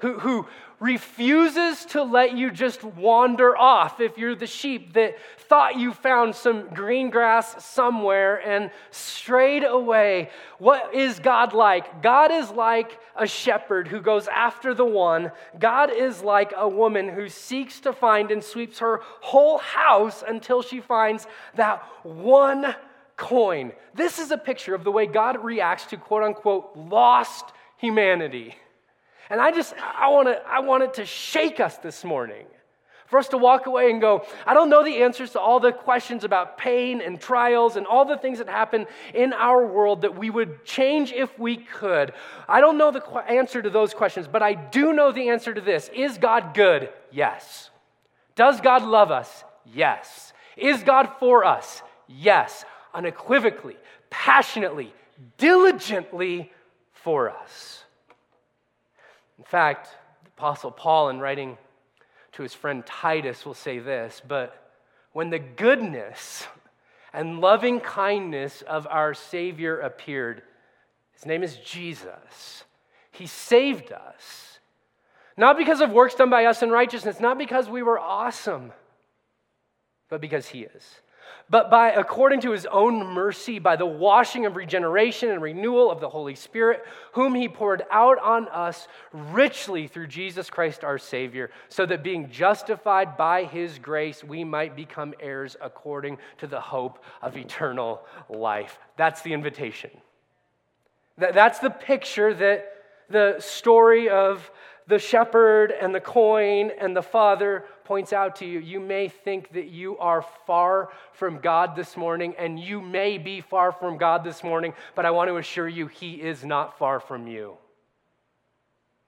who, 0.00 0.18
who 0.18 0.46
refuses 0.80 1.84
to 1.84 2.02
let 2.02 2.36
you 2.36 2.50
just 2.50 2.82
wander 2.82 3.56
off 3.56 4.00
if 4.00 4.16
you're 4.16 4.34
the 4.34 4.46
sheep 4.46 4.94
that 4.94 5.14
thought 5.36 5.76
you 5.78 5.92
found 5.92 6.34
some 6.34 6.68
green 6.68 7.10
grass 7.10 7.62
somewhere 7.64 8.36
and 8.36 8.70
strayed 8.90 9.62
away. 9.62 10.30
What 10.58 10.94
is 10.94 11.20
God 11.20 11.52
like? 11.52 12.02
God 12.02 12.32
is 12.32 12.50
like 12.50 12.98
a 13.14 13.26
shepherd 13.26 13.88
who 13.88 14.00
goes 14.00 14.26
after 14.28 14.72
the 14.72 14.84
one. 14.84 15.32
God 15.58 15.92
is 15.92 16.22
like 16.22 16.54
a 16.56 16.68
woman 16.68 17.10
who 17.10 17.28
seeks 17.28 17.80
to 17.80 17.92
find 17.92 18.30
and 18.30 18.42
sweeps 18.42 18.78
her 18.78 19.00
whole 19.20 19.58
house 19.58 20.24
until 20.26 20.62
she 20.62 20.80
finds 20.80 21.26
that 21.56 21.82
one 22.02 22.74
coin. 23.18 23.72
This 23.94 24.18
is 24.18 24.30
a 24.30 24.38
picture 24.38 24.74
of 24.74 24.82
the 24.82 24.90
way 24.90 25.04
God 25.04 25.44
reacts 25.44 25.84
to 25.86 25.98
quote 25.98 26.22
unquote 26.22 26.74
lost 26.74 27.44
humanity. 27.76 28.56
And 29.30 29.40
I 29.40 29.52
just, 29.52 29.74
I 29.78 30.08
want 30.08 30.28
to, 30.28 30.42
I 30.46 30.58
want 30.60 30.82
it 30.82 30.94
to 30.94 31.06
shake 31.06 31.60
us 31.60 31.78
this 31.78 32.04
morning. 32.04 32.46
For 33.06 33.18
us 33.18 33.28
to 33.28 33.38
walk 33.38 33.66
away 33.66 33.90
and 33.90 34.00
go, 34.00 34.24
I 34.46 34.54
don't 34.54 34.70
know 34.70 34.84
the 34.84 35.02
answers 35.02 35.32
to 35.32 35.40
all 35.40 35.58
the 35.58 35.72
questions 35.72 36.22
about 36.22 36.58
pain 36.58 37.00
and 37.00 37.20
trials 37.20 37.74
and 37.74 37.84
all 37.84 38.04
the 38.04 38.16
things 38.16 38.38
that 38.38 38.48
happen 38.48 38.86
in 39.12 39.32
our 39.32 39.66
world 39.66 40.02
that 40.02 40.16
we 40.16 40.30
would 40.30 40.64
change 40.64 41.10
if 41.10 41.36
we 41.36 41.56
could. 41.56 42.12
I 42.48 42.60
don't 42.60 42.78
know 42.78 42.92
the 42.92 43.00
qu- 43.00 43.18
answer 43.18 43.60
to 43.62 43.68
those 43.68 43.94
questions, 43.94 44.28
but 44.28 44.44
I 44.44 44.54
do 44.54 44.92
know 44.92 45.10
the 45.10 45.28
answer 45.30 45.52
to 45.52 45.60
this. 45.60 45.90
Is 45.92 46.18
God 46.18 46.54
good? 46.54 46.88
Yes. 47.10 47.70
Does 48.36 48.60
God 48.60 48.84
love 48.84 49.10
us? 49.10 49.42
Yes. 49.64 50.32
Is 50.56 50.84
God 50.84 51.10
for 51.18 51.44
us? 51.44 51.82
Yes. 52.06 52.64
Unequivocally, 52.94 53.76
passionately, 54.08 54.94
diligently 55.36 56.52
for 56.92 57.30
us. 57.30 57.84
In 59.40 59.44
fact, 59.44 59.88
the 60.22 60.28
Apostle 60.36 60.70
Paul, 60.70 61.08
in 61.08 61.18
writing 61.18 61.56
to 62.32 62.42
his 62.42 62.52
friend 62.52 62.84
Titus, 62.84 63.46
will 63.46 63.54
say 63.54 63.78
this 63.78 64.20
But 64.28 64.70
when 65.12 65.30
the 65.30 65.38
goodness 65.38 66.46
and 67.14 67.40
loving 67.40 67.80
kindness 67.80 68.60
of 68.60 68.86
our 68.86 69.14
Savior 69.14 69.80
appeared, 69.80 70.42
his 71.14 71.24
name 71.24 71.42
is 71.42 71.56
Jesus, 71.56 72.64
he 73.12 73.26
saved 73.26 73.92
us. 73.92 74.58
Not 75.38 75.56
because 75.56 75.80
of 75.80 75.90
works 75.90 76.14
done 76.16 76.28
by 76.28 76.44
us 76.44 76.62
in 76.62 76.68
righteousness, 76.68 77.18
not 77.18 77.38
because 77.38 77.66
we 77.66 77.82
were 77.82 77.98
awesome, 77.98 78.72
but 80.10 80.20
because 80.20 80.48
he 80.48 80.64
is 80.64 81.00
but 81.48 81.70
by 81.70 81.90
according 81.90 82.40
to 82.42 82.52
his 82.52 82.66
own 82.66 83.06
mercy, 83.06 83.58
by 83.58 83.76
the 83.76 83.86
washing 83.86 84.46
of 84.46 84.56
regeneration 84.56 85.30
and 85.30 85.42
renewal 85.42 85.90
of 85.90 86.00
the 86.00 86.08
Holy 86.08 86.34
Spirit, 86.34 86.84
whom 87.12 87.34
he 87.34 87.48
poured 87.48 87.82
out 87.90 88.18
on 88.20 88.46
us 88.48 88.86
richly 89.12 89.88
through 89.88 90.06
Jesus 90.06 90.48
Christ 90.48 90.84
our 90.84 90.98
Savior, 90.98 91.50
so 91.68 91.86
that 91.86 92.04
being 92.04 92.30
justified 92.30 93.16
by 93.16 93.44
his 93.44 93.78
grace, 93.78 94.22
we 94.22 94.44
might 94.44 94.76
become 94.76 95.14
heirs 95.20 95.56
according 95.60 96.18
to 96.38 96.46
the 96.46 96.60
hope 96.60 97.02
of 97.20 97.36
eternal 97.36 98.02
life. 98.28 98.78
That's 98.96 99.22
the 99.22 99.32
invitation. 99.32 99.90
That's 101.18 101.58
the 101.58 101.70
picture 101.70 102.32
that 102.32 102.72
the 103.10 103.36
story 103.40 104.08
of 104.08 104.50
the 104.90 104.98
shepherd 104.98 105.72
and 105.72 105.94
the 105.94 106.00
coin 106.00 106.72
and 106.78 106.94
the 106.94 107.02
father 107.02 107.64
points 107.84 108.12
out 108.12 108.36
to 108.36 108.44
you. 108.44 108.58
You 108.58 108.80
may 108.80 109.08
think 109.08 109.52
that 109.52 109.68
you 109.68 109.96
are 109.98 110.22
far 110.46 110.90
from 111.12 111.38
God 111.38 111.76
this 111.76 111.96
morning, 111.96 112.34
and 112.36 112.58
you 112.58 112.80
may 112.80 113.16
be 113.16 113.40
far 113.40 113.72
from 113.72 113.96
God 113.96 114.24
this 114.24 114.44
morning, 114.44 114.74
but 114.94 115.06
I 115.06 115.12
want 115.12 115.28
to 115.28 115.36
assure 115.36 115.68
you, 115.68 115.86
He 115.86 116.14
is 116.14 116.44
not 116.44 116.76
far 116.76 116.98
from 117.00 117.28
you. 117.28 117.56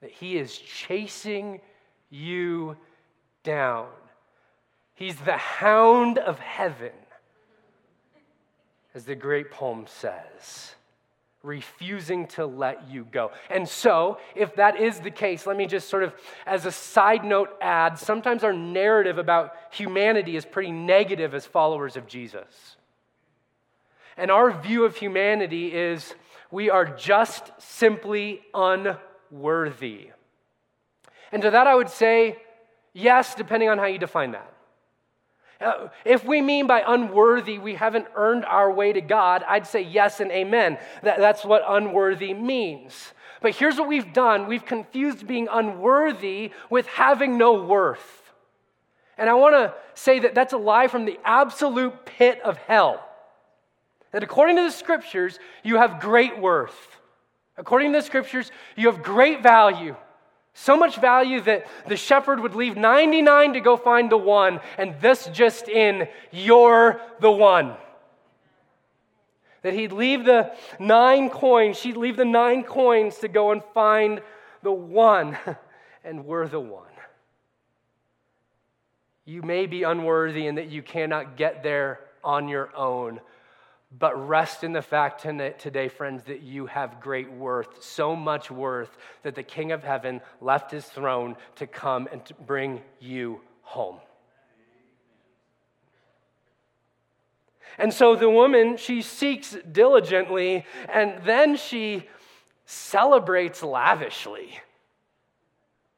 That 0.01 0.11
He 0.11 0.37
is 0.37 0.57
chasing 0.57 1.59
you 2.09 2.77
down. 3.43 3.87
He's 4.95 5.17
the 5.17 5.37
hound 5.37 6.17
of 6.17 6.39
heaven, 6.39 6.93
as 8.95 9.03
the 9.03 9.15
great 9.15 9.51
poem 9.51 9.85
says 9.87 10.75
refusing 11.43 12.25
to 12.25 12.45
let 12.45 12.89
you 12.89 13.05
go. 13.11 13.31
And 13.49 13.67
so, 13.67 14.17
if 14.33 14.55
that 14.55 14.79
is 14.79 15.01
the 15.01 15.11
case, 15.11 15.45
let 15.45 15.57
me 15.57 15.67
just 15.67 15.89
sort 15.89 16.03
of, 16.03 16.13
as 16.45 16.65
a 16.65 16.71
side 16.71 17.25
note, 17.25 17.49
add 17.61 17.99
sometimes 17.99 18.43
our 18.43 18.53
narrative 18.53 19.17
about 19.17 19.53
humanity 19.71 20.37
is 20.37 20.45
pretty 20.45 20.71
negative 20.71 21.35
as 21.35 21.45
followers 21.45 21.97
of 21.97 22.07
Jesus. 22.07 22.77
And 24.15 24.31
our 24.31 24.51
view 24.51 24.85
of 24.85 24.95
humanity 24.95 25.73
is 25.73 26.15
we 26.49 26.69
are 26.69 26.85
just 26.85 27.51
simply 27.57 28.41
unworthy. 28.53 30.11
And 31.31 31.41
to 31.41 31.51
that 31.51 31.67
I 31.67 31.75
would 31.75 31.89
say, 31.89 32.37
yes, 32.93 33.35
depending 33.35 33.69
on 33.69 33.79
how 33.79 33.85
you 33.85 33.97
define 33.97 34.31
that. 34.31 34.52
Uh, 35.63 35.89
if 36.05 36.25
we 36.25 36.41
mean 36.41 36.67
by 36.67 36.83
unworthy, 36.85 37.57
we 37.57 37.75
haven't 37.75 38.07
earned 38.15 38.45
our 38.45 38.71
way 38.71 38.93
to 38.93 39.01
God, 39.01 39.43
I'd 39.47 39.67
say 39.67 39.81
yes 39.81 40.19
and 40.19 40.31
amen. 40.31 40.77
That, 41.01 41.19
that's 41.19 41.45
what 41.45 41.63
unworthy 41.67 42.33
means. 42.33 43.13
But 43.41 43.55
here's 43.55 43.77
what 43.77 43.87
we've 43.87 44.13
done 44.13 44.47
we've 44.47 44.65
confused 44.65 45.27
being 45.27 45.47
unworthy 45.51 46.51
with 46.69 46.87
having 46.87 47.37
no 47.37 47.63
worth. 47.63 48.31
And 49.17 49.29
I 49.29 49.33
want 49.35 49.55
to 49.55 49.73
say 49.93 50.19
that 50.19 50.33
that's 50.33 50.53
a 50.53 50.57
lie 50.57 50.87
from 50.87 51.05
the 51.05 51.19
absolute 51.23 52.05
pit 52.05 52.41
of 52.43 52.57
hell. 52.57 53.07
That 54.11 54.23
according 54.23 54.55
to 54.57 54.63
the 54.63 54.71
scriptures, 54.71 55.39
you 55.63 55.77
have 55.77 55.99
great 55.99 56.39
worth. 56.39 56.99
According 57.57 57.91
to 57.93 57.99
the 57.99 58.05
scriptures, 58.05 58.51
you 58.75 58.91
have 58.91 59.03
great 59.03 59.43
value. 59.43 59.95
So 60.53 60.77
much 60.77 60.97
value 60.97 61.41
that 61.41 61.67
the 61.87 61.97
shepherd 61.97 62.39
would 62.39 62.53
leave 62.53 62.77
99 62.77 63.53
to 63.53 63.59
go 63.59 63.75
find 63.75 64.11
the 64.11 64.17
one, 64.17 64.59
and 64.77 64.99
this 65.01 65.27
just 65.33 65.67
in, 65.67 66.07
you're 66.31 67.01
the 67.19 67.31
one. 67.31 67.75
That 69.63 69.73
he'd 69.73 69.91
leave 69.91 70.25
the 70.25 70.53
nine 70.79 71.29
coins, 71.29 71.77
she'd 71.79 71.97
leave 71.97 72.17
the 72.17 72.25
nine 72.25 72.63
coins 72.63 73.17
to 73.19 73.27
go 73.27 73.51
and 73.51 73.63
find 73.73 74.21
the 74.61 74.71
one, 74.71 75.37
and 76.03 76.25
we're 76.25 76.47
the 76.47 76.59
one. 76.59 76.85
You 79.25 79.41
may 79.41 79.65
be 79.65 79.83
unworthy 79.83 80.47
in 80.47 80.55
that 80.55 80.69
you 80.69 80.83
cannot 80.83 81.37
get 81.37 81.63
there 81.63 82.01
on 82.23 82.47
your 82.47 82.75
own, 82.75 83.21
but 83.97 84.27
rest 84.27 84.63
in 84.63 84.73
the 84.73 84.81
fact 84.81 85.21
today, 85.21 85.87
friends, 85.87 86.23
that 86.23 86.41
you 86.41 86.65
have 86.65 86.99
great 86.99 87.31
worth, 87.31 87.83
so 87.83 88.15
much 88.15 88.49
worth 88.49 88.97
that 89.21 89.35
the 89.35 89.43
King 89.43 89.71
of 89.71 89.83
Heaven 89.83 90.21
left 90.41 90.71
his 90.71 90.85
throne 90.85 91.35
to 91.57 91.67
come 91.67 92.07
and 92.11 92.25
to 92.25 92.33
bring 92.33 92.81
you 92.99 93.41
home. 93.61 93.97
And 97.77 97.93
so 97.93 98.15
the 98.15 98.29
woman, 98.29 98.77
she 98.77 99.01
seeks 99.01 99.57
diligently 99.71 100.65
and 100.89 101.23
then 101.23 101.55
she 101.55 102.07
celebrates 102.65 103.63
lavishly. 103.63 104.59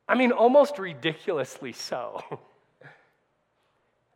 I 0.08 0.16
mean, 0.16 0.32
almost 0.32 0.80
ridiculously 0.80 1.74
so. 1.74 2.22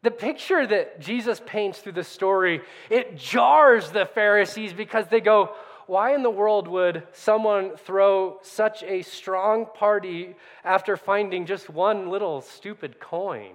The 0.02 0.12
picture 0.12 0.66
that 0.66 1.02
Jesus 1.02 1.42
paints 1.46 1.80
through 1.80 1.92
the 1.94 2.04
story, 2.04 2.62
it 2.90 3.18
jars 3.18 3.92
the 3.92 4.06
Pharisees 4.06 4.72
because 4.72 5.08
they 5.08 5.20
go, 5.20 5.54
why 5.88 6.14
in 6.14 6.24
the 6.24 6.30
world 6.30 6.68
would 6.68 7.04
someone 7.14 7.76
throw 7.76 8.38
such 8.44 8.84
a 8.84 9.02
strong 9.02 9.66
party 9.66 10.36
after 10.64 10.96
finding 10.96 11.46
just 11.46 11.70
one 11.70 12.10
little 12.10 12.42
stupid 12.42 13.00
coin? 13.00 13.54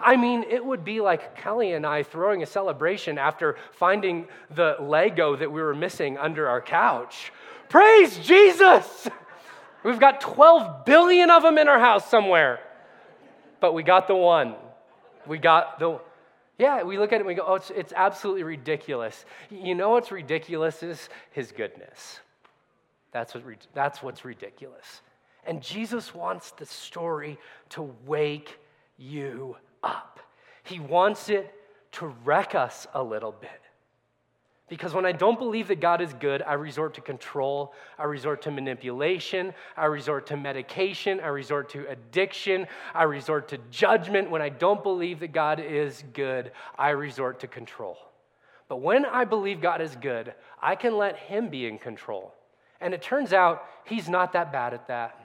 I 0.00 0.16
mean, 0.16 0.44
it 0.48 0.64
would 0.64 0.84
be 0.84 1.00
like 1.00 1.36
Kelly 1.36 1.72
and 1.72 1.84
I 1.84 2.04
throwing 2.04 2.42
a 2.42 2.46
celebration 2.46 3.18
after 3.18 3.56
finding 3.72 4.28
the 4.54 4.76
Lego 4.80 5.34
that 5.36 5.50
we 5.50 5.60
were 5.60 5.74
missing 5.74 6.16
under 6.16 6.48
our 6.48 6.60
couch. 6.60 7.32
Praise 7.68 8.16
Jesus! 8.18 9.08
We've 9.82 10.00
got 10.00 10.20
12 10.20 10.84
billion 10.84 11.30
of 11.30 11.42
them 11.42 11.58
in 11.58 11.66
our 11.66 11.80
house 11.80 12.08
somewhere, 12.08 12.60
but 13.60 13.74
we 13.74 13.82
got 13.82 14.06
the 14.06 14.14
one. 14.14 14.54
We 15.26 15.38
got 15.38 15.78
the, 15.78 15.98
yeah, 16.58 16.82
we 16.82 16.98
look 16.98 17.12
at 17.12 17.16
it 17.16 17.18
and 17.20 17.26
we 17.26 17.34
go, 17.34 17.44
oh, 17.46 17.54
it's, 17.54 17.70
it's 17.70 17.92
absolutely 17.94 18.42
ridiculous. 18.42 19.24
You 19.50 19.74
know 19.74 19.90
what's 19.90 20.12
ridiculous 20.12 20.82
is 20.82 21.08
his 21.30 21.52
goodness. 21.52 22.20
That's, 23.12 23.34
what, 23.34 23.44
that's 23.74 24.02
what's 24.02 24.24
ridiculous. 24.24 25.02
And 25.46 25.62
Jesus 25.62 26.14
wants 26.14 26.50
the 26.52 26.66
story 26.66 27.38
to 27.70 27.94
wake 28.06 28.58
you 28.98 29.56
up. 29.82 30.20
He 30.62 30.78
wants 30.78 31.28
it 31.28 31.52
to 31.92 32.06
wreck 32.24 32.54
us 32.54 32.86
a 32.94 33.02
little 33.02 33.32
bit. 33.32 33.59
Because 34.70 34.94
when 34.94 35.04
I 35.04 35.10
don't 35.10 35.36
believe 35.36 35.66
that 35.66 35.80
God 35.80 36.00
is 36.00 36.14
good, 36.14 36.42
I 36.42 36.52
resort 36.52 36.94
to 36.94 37.00
control, 37.00 37.74
I 37.98 38.04
resort 38.04 38.42
to 38.42 38.52
manipulation, 38.52 39.52
I 39.76 39.86
resort 39.86 40.28
to 40.28 40.36
medication, 40.36 41.18
I 41.18 41.26
resort 41.26 41.70
to 41.70 41.90
addiction, 41.90 42.68
I 42.94 43.02
resort 43.02 43.48
to 43.48 43.58
judgment. 43.72 44.30
When 44.30 44.40
I 44.40 44.48
don't 44.48 44.80
believe 44.84 45.18
that 45.20 45.32
God 45.32 45.58
is 45.58 46.04
good, 46.12 46.52
I 46.78 46.90
resort 46.90 47.40
to 47.40 47.48
control. 47.48 47.98
But 48.68 48.76
when 48.76 49.04
I 49.04 49.24
believe 49.24 49.60
God 49.60 49.80
is 49.80 49.96
good, 49.96 50.32
I 50.62 50.76
can 50.76 50.96
let 50.96 51.16
Him 51.16 51.48
be 51.48 51.66
in 51.66 51.76
control. 51.76 52.32
And 52.80 52.94
it 52.94 53.02
turns 53.02 53.32
out 53.32 53.64
He's 53.84 54.08
not 54.08 54.34
that 54.34 54.52
bad 54.52 54.72
at 54.72 54.86
that. 54.86 55.18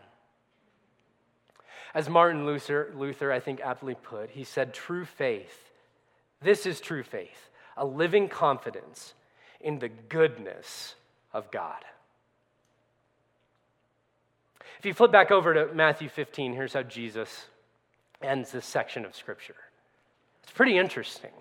As 1.94 2.10
Martin 2.10 2.48
Luther, 2.48 2.92
Luther 2.96 3.32
I 3.32 3.40
think, 3.40 3.62
aptly 3.62 3.94
put, 3.94 4.32
he 4.32 4.44
said, 4.44 4.74
True 4.74 5.06
faith, 5.06 5.70
this 6.42 6.66
is 6.66 6.82
true 6.82 7.04
faith, 7.04 7.52
a 7.78 7.86
living 7.86 8.28
confidence 8.28 9.14
in 9.66 9.80
the 9.80 9.90
goodness 9.90 10.96
of 11.34 11.52
God. 11.52 11.84
If 14.80 14.86
you 14.86 14.94
flip 14.94 15.12
back 15.12 15.32
over 15.32 15.54
to 15.54 15.74
Matthew 15.74 16.08
15, 16.08 16.54
here's 16.54 16.74
how 16.74 16.84
Jesus 16.84 17.48
ends 18.22 18.52
this 18.52 18.66
section 18.66 19.04
of 19.04 19.16
Scripture. 19.16 19.56
It's 20.44 20.52
pretty 20.54 20.78
interesting 20.78 21.32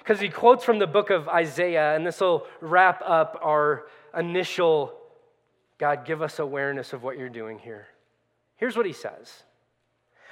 because 0.00 0.20
he 0.20 0.28
quotes 0.28 0.64
from 0.64 0.80
the 0.80 0.86
book 0.86 1.10
of 1.10 1.28
Isaiah, 1.28 1.94
and 1.94 2.04
this 2.04 2.20
will 2.20 2.46
wrap 2.60 3.00
up 3.06 3.38
our 3.40 3.86
initial 4.14 4.92
God, 5.78 6.04
give 6.04 6.22
us 6.22 6.38
awareness 6.38 6.92
of 6.92 7.02
what 7.02 7.18
you're 7.18 7.28
doing 7.28 7.58
here. 7.58 7.86
Here's 8.56 8.76
what 8.76 8.86
he 8.86 8.92
says. 8.92 9.42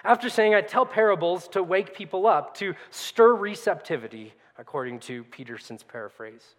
After 0.05 0.29
saying, 0.29 0.55
I 0.55 0.61
tell 0.61 0.87
parables 0.87 1.49
to 1.49 1.63
wake 1.63 1.93
people 1.93 2.29
up, 2.29 2.55
to 2.59 2.75
stir 2.91 3.35
receptivity, 3.35 4.33
according 4.59 5.01
to 5.01 5.25
Peterson's 5.25 5.83
paraphrase. 5.83 6.55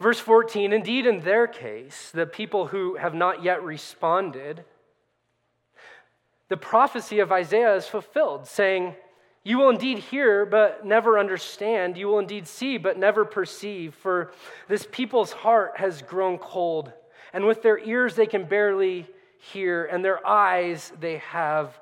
Verse 0.00 0.18
14, 0.18 0.72
indeed, 0.72 1.06
in 1.06 1.20
their 1.20 1.46
case, 1.46 2.10
the 2.12 2.26
people 2.26 2.66
who 2.66 2.96
have 2.96 3.14
not 3.14 3.42
yet 3.42 3.62
responded, 3.62 4.64
the 6.48 6.56
prophecy 6.56 7.20
of 7.20 7.32
Isaiah 7.32 7.74
is 7.76 7.86
fulfilled, 7.86 8.46
saying, 8.46 8.94
You 9.44 9.58
will 9.58 9.70
indeed 9.70 9.98
hear, 9.98 10.44
but 10.44 10.84
never 10.84 11.18
understand. 11.18 11.96
You 11.96 12.08
will 12.08 12.18
indeed 12.18 12.46
see, 12.46 12.76
but 12.76 12.98
never 12.98 13.24
perceive. 13.24 13.94
For 13.94 14.32
this 14.68 14.86
people's 14.90 15.32
heart 15.32 15.74
has 15.76 16.02
grown 16.02 16.38
cold, 16.38 16.92
and 17.32 17.46
with 17.46 17.62
their 17.62 17.78
ears 17.78 18.16
they 18.16 18.26
can 18.26 18.44
barely 18.44 19.06
hear, 19.38 19.84
and 19.84 20.04
their 20.04 20.26
eyes 20.26 20.92
they 21.00 21.18
have 21.18 21.78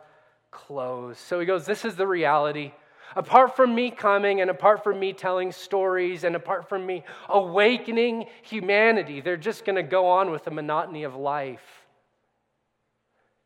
closed. 0.50 1.18
So 1.18 1.40
he 1.40 1.46
goes, 1.46 1.64
This 1.64 1.84
is 1.84 1.96
the 1.96 2.06
reality 2.06 2.72
Apart 3.14 3.56
from 3.56 3.74
me 3.74 3.90
coming 3.90 4.40
and 4.40 4.50
apart 4.50 4.82
from 4.82 4.98
me 4.98 5.12
telling 5.12 5.52
stories 5.52 6.24
and 6.24 6.34
apart 6.34 6.68
from 6.68 6.86
me 6.86 7.04
awakening 7.28 8.26
humanity, 8.42 9.20
they're 9.20 9.36
just 9.36 9.64
going 9.64 9.76
to 9.76 9.82
go 9.82 10.06
on 10.06 10.30
with 10.30 10.44
the 10.44 10.50
monotony 10.50 11.04
of 11.04 11.14
life 11.14 11.86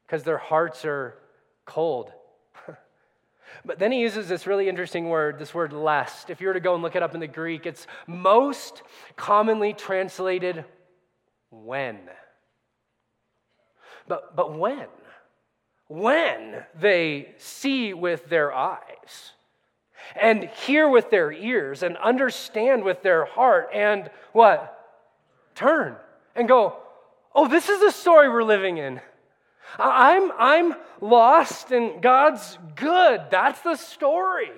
because 0.06 0.22
their 0.22 0.38
hearts 0.38 0.84
are 0.84 1.16
cold. 1.64 2.12
but 3.64 3.78
then 3.78 3.90
he 3.90 4.00
uses 4.00 4.28
this 4.28 4.46
really 4.46 4.68
interesting 4.68 5.08
word, 5.08 5.38
this 5.38 5.52
word 5.52 5.72
lest. 5.72 6.30
If 6.30 6.40
you 6.40 6.46
were 6.46 6.54
to 6.54 6.60
go 6.60 6.74
and 6.74 6.82
look 6.82 6.96
it 6.96 7.02
up 7.02 7.14
in 7.14 7.20
the 7.20 7.26
Greek, 7.26 7.66
it's 7.66 7.86
most 8.06 8.82
commonly 9.16 9.72
translated 9.72 10.64
when. 11.50 11.98
But, 14.06 14.36
but 14.36 14.56
when? 14.56 14.86
When 15.88 16.64
they 16.78 17.34
see 17.38 17.94
with 17.94 18.28
their 18.28 18.52
eyes 18.52 19.32
and 20.14 20.44
hear 20.44 20.88
with 20.88 21.10
their 21.10 21.32
ears 21.32 21.82
and 21.82 21.96
understand 21.96 22.84
with 22.84 23.02
their 23.02 23.24
heart 23.24 23.70
and 23.72 24.10
what? 24.32 24.72
Turn 25.54 25.96
and 26.34 26.46
go, 26.46 26.76
oh, 27.34 27.48
this 27.48 27.68
is 27.68 27.80
the 27.80 27.90
story 27.90 28.28
we're 28.28 28.44
living 28.44 28.78
in. 28.78 29.00
I'm, 29.78 30.30
I'm 30.38 30.74
lost 31.00 31.72
and 31.72 32.02
God's 32.02 32.58
good. 32.76 33.22
That's 33.30 33.60
the 33.62 33.76
story. 33.76 34.50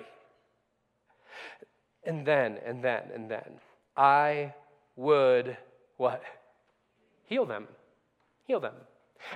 And 2.03 2.25
then, 2.25 2.57
and 2.65 2.83
then, 2.83 3.03
and 3.13 3.29
then, 3.29 3.59
I 3.95 4.53
would 4.95 5.57
what? 5.97 6.23
Heal 7.25 7.45
them. 7.45 7.67
Heal 8.47 8.59
them. 8.59 8.73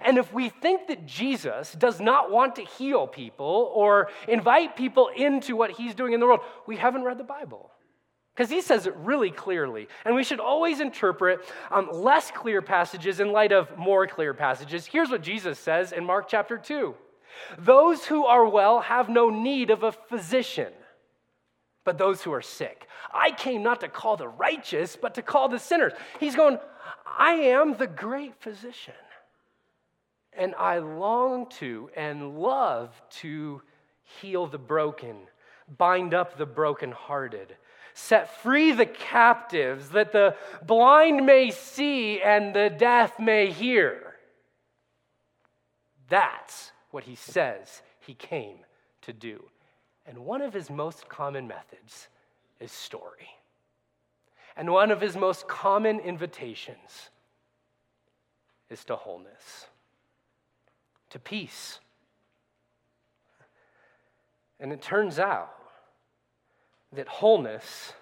And 0.01 0.17
if 0.17 0.34
we 0.34 0.49
think 0.49 0.88
that 0.88 1.05
Jesus 1.05 1.73
does 1.73 1.99
not 1.99 2.31
want 2.31 2.55
to 2.55 2.63
heal 2.63 3.07
people 3.07 3.71
or 3.73 4.09
invite 4.27 4.75
people 4.75 5.09
into 5.15 5.55
what 5.55 5.71
he's 5.71 5.95
doing 5.95 6.13
in 6.13 6.19
the 6.19 6.25
world, 6.25 6.41
we 6.65 6.77
haven't 6.77 7.03
read 7.03 7.17
the 7.17 7.23
Bible. 7.23 7.71
Because 8.36 8.49
he 8.49 8.61
says 8.61 8.88
it 8.88 8.95
really 8.95 9.29
clearly. 9.29 9.88
And 10.05 10.15
we 10.15 10.23
should 10.23 10.39
always 10.39 10.79
interpret 10.79 11.41
um, 11.69 11.89
less 11.91 12.31
clear 12.31 12.61
passages 12.61 13.19
in 13.19 13.31
light 13.31 13.51
of 13.51 13.77
more 13.77 14.07
clear 14.07 14.34
passages. 14.34 14.86
Here's 14.86 15.11
what 15.11 15.21
Jesus 15.21 15.59
says 15.59 15.91
in 15.91 16.03
Mark 16.03 16.27
chapter 16.27 16.57
2 16.57 16.95
Those 17.59 18.05
who 18.05 18.25
are 18.25 18.47
well 18.47 18.81
have 18.81 19.07
no 19.07 19.29
need 19.29 19.69
of 19.69 19.84
a 19.84 19.91
physician, 19.91 20.73
but 21.84 21.99
those 21.99 22.23
who 22.23 22.34
are 22.34 22.41
sick. 22.41 22.88
I 23.13 23.31
came 23.31 23.61
not 23.61 23.81
to 23.81 23.88
call 23.88 24.17
the 24.17 24.27
righteous, 24.27 24.95
but 24.99 25.13
to 25.15 25.21
call 25.21 25.47
the 25.49 25.59
sinners. 25.59 25.93
He's 26.19 26.36
going, 26.36 26.57
I 27.05 27.34
am 27.34 27.77
the 27.77 27.86
great 27.86 28.41
physician. 28.41 28.95
And 30.38 30.55
I 30.55 30.79
long 30.79 31.47
to 31.59 31.89
and 31.95 32.39
love 32.39 33.01
to 33.21 33.61
heal 34.21 34.47
the 34.47 34.57
broken, 34.57 35.15
bind 35.77 36.13
up 36.13 36.38
the 36.38 36.45
brokenhearted, 36.45 37.55
set 37.93 38.41
free 38.41 38.71
the 38.71 38.86
captives, 38.86 39.89
that 39.89 40.11
the 40.11 40.36
blind 40.65 41.25
may 41.25 41.51
see 41.51 42.21
and 42.21 42.53
the 42.53 42.69
deaf 42.69 43.19
may 43.19 43.51
hear. 43.51 44.15
That's 46.09 46.71
what 46.91 47.03
he 47.03 47.15
says 47.15 47.81
he 47.99 48.13
came 48.13 48.59
to 49.01 49.13
do. 49.13 49.45
And 50.05 50.19
one 50.19 50.41
of 50.41 50.53
his 50.53 50.69
most 50.69 51.07
common 51.07 51.47
methods 51.47 52.07
is 52.59 52.71
story. 52.71 53.29
And 54.55 54.71
one 54.71 54.91
of 54.91 55.01
his 55.01 55.15
most 55.15 55.47
common 55.47 55.99
invitations 55.99 57.09
is 58.69 58.84
to 58.86 58.95
wholeness, 58.95 59.67
to 61.14 61.20
peace. 61.20 61.80
And 64.59 64.74
it 64.74 64.82
turns 64.82 65.20
out 65.20 65.53
that 66.91 67.07
wholeness 67.07 67.93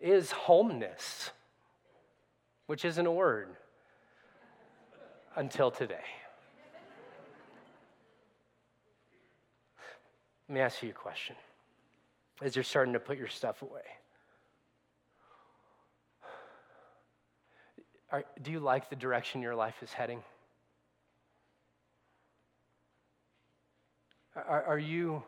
is 0.00 0.30
homeness, 0.30 1.30
which 2.66 2.84
isn't 2.84 3.06
a 3.06 3.10
word 3.10 3.48
until 5.34 5.70
today. 5.70 5.96
Let 10.48 10.54
me 10.54 10.60
ask 10.60 10.82
you 10.82 10.90
a 10.90 10.92
question 10.92 11.36
as 12.42 12.54
you're 12.54 12.62
starting 12.62 12.92
to 12.92 13.00
put 13.00 13.16
your 13.16 13.28
stuff 13.28 13.62
away. 13.62 13.80
Are, 18.12 18.24
do 18.42 18.50
you 18.50 18.60
like 18.60 18.90
the 18.90 18.96
direction 18.96 19.40
your 19.40 19.54
life 19.54 19.82
is 19.82 19.92
heading? 19.92 20.22
Are, 24.46 24.64
are, 24.64 24.78
you, 24.78 25.22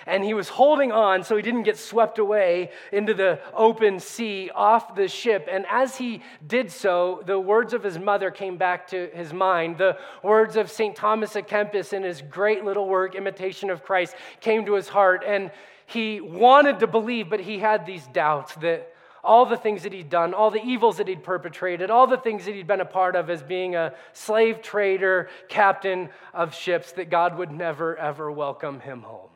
and 0.07 0.25
he 0.25 0.35
was 0.35 0.49
holding 0.49 0.93
on 0.93 1.25
so 1.25 1.37
he 1.37 1.43
didn't 1.43 1.63
get 1.63 1.79
swept 1.79 2.19
away 2.19 2.71
into 2.93 3.15
the 3.15 3.41
open 3.55 4.01
sea 4.01 4.51
off 4.55 4.95
the 4.95 5.09
ship. 5.09 5.49
And 5.51 5.65
as 5.71 5.97
he 5.97 6.23
did 6.47 6.71
so, 6.71 7.23
the 7.27 7.39
words 7.39 7.73
of 7.73 7.83
his 7.83 7.99
mother 7.99 8.31
came 8.31 8.57
back 8.57 8.89
to 8.89 9.09
his 9.15 9.33
mind. 9.33 9.79
The 9.79 9.99
words 10.23 10.57
of 10.57 10.71
St. 10.71 10.95
Thomas 10.95 11.35
à 11.35 11.47
Kempis 11.47 11.93
in 11.93 12.03
his 12.03 12.23
great 12.23 12.65
little 12.65 12.89
work, 12.89 13.15
Imitation 13.15 13.71
of 13.71 13.83
Christ, 13.83 14.15
came 14.41 14.67
to 14.67 14.75
his 14.75 14.89
heart. 14.89 15.25
And 15.27 15.51
he 15.87 16.21
wanted 16.21 16.81
to 16.81 16.87
believe, 16.87 17.31
but 17.31 17.41
he 17.41 17.59
had 17.59 17.87
these 17.87 18.07
doubts 18.09 18.55
that 18.57 18.91
all 19.23 19.47
the 19.47 19.57
things 19.57 19.85
that 19.85 19.93
he'd 19.93 20.11
done, 20.11 20.35
all 20.35 20.51
the 20.51 20.63
evils 20.63 20.99
that 20.99 21.09
he'd 21.09 21.25
perpetrated, 21.25 21.91
all 21.91 22.07
the 22.07 22.19
things 22.19 22.45
that 22.45 22.55
he'd 22.55 22.67
been 22.67 22.83
a 22.83 22.85
part 22.85 23.17
of 23.17 23.31
as 23.31 23.43
being 23.43 23.75
a 23.75 23.95
slave 24.13 24.61
trader, 24.61 25.31
captain 25.49 26.11
of 26.35 26.55
ships, 26.55 26.93
that 26.93 27.09
God 27.09 27.39
would 27.39 27.51
never, 27.51 27.97
ever 27.97 28.31
welcome 28.31 28.81
him 28.81 29.01
home. 29.01 29.31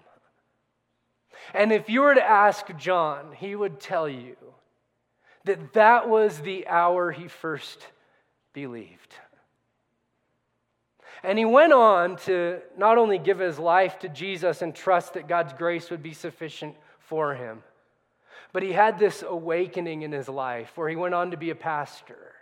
And 1.54 1.72
if 1.72 1.88
you 1.88 2.02
were 2.02 2.14
to 2.14 2.22
ask 2.22 2.66
John, 2.76 3.32
he 3.32 3.54
would 3.54 3.80
tell 3.80 4.08
you 4.08 4.36
that 5.44 5.72
that 5.72 6.08
was 6.08 6.40
the 6.40 6.66
hour 6.66 7.10
he 7.10 7.28
first 7.28 7.86
believed. 8.52 9.14
And 11.22 11.38
he 11.38 11.44
went 11.44 11.72
on 11.72 12.16
to 12.18 12.60
not 12.76 12.98
only 12.98 13.18
give 13.18 13.38
his 13.38 13.58
life 13.58 13.98
to 14.00 14.08
Jesus 14.08 14.62
and 14.62 14.74
trust 14.74 15.14
that 15.14 15.26
God's 15.26 15.52
grace 15.52 15.90
would 15.90 16.02
be 16.02 16.12
sufficient 16.12 16.76
for 16.98 17.34
him, 17.34 17.62
but 18.52 18.62
he 18.62 18.72
had 18.72 18.98
this 18.98 19.22
awakening 19.26 20.02
in 20.02 20.12
his 20.12 20.28
life 20.28 20.76
where 20.76 20.88
he 20.88 20.96
went 20.96 21.14
on 21.14 21.30
to 21.32 21.36
be 21.36 21.50
a 21.50 21.54
pastor. 21.54 22.34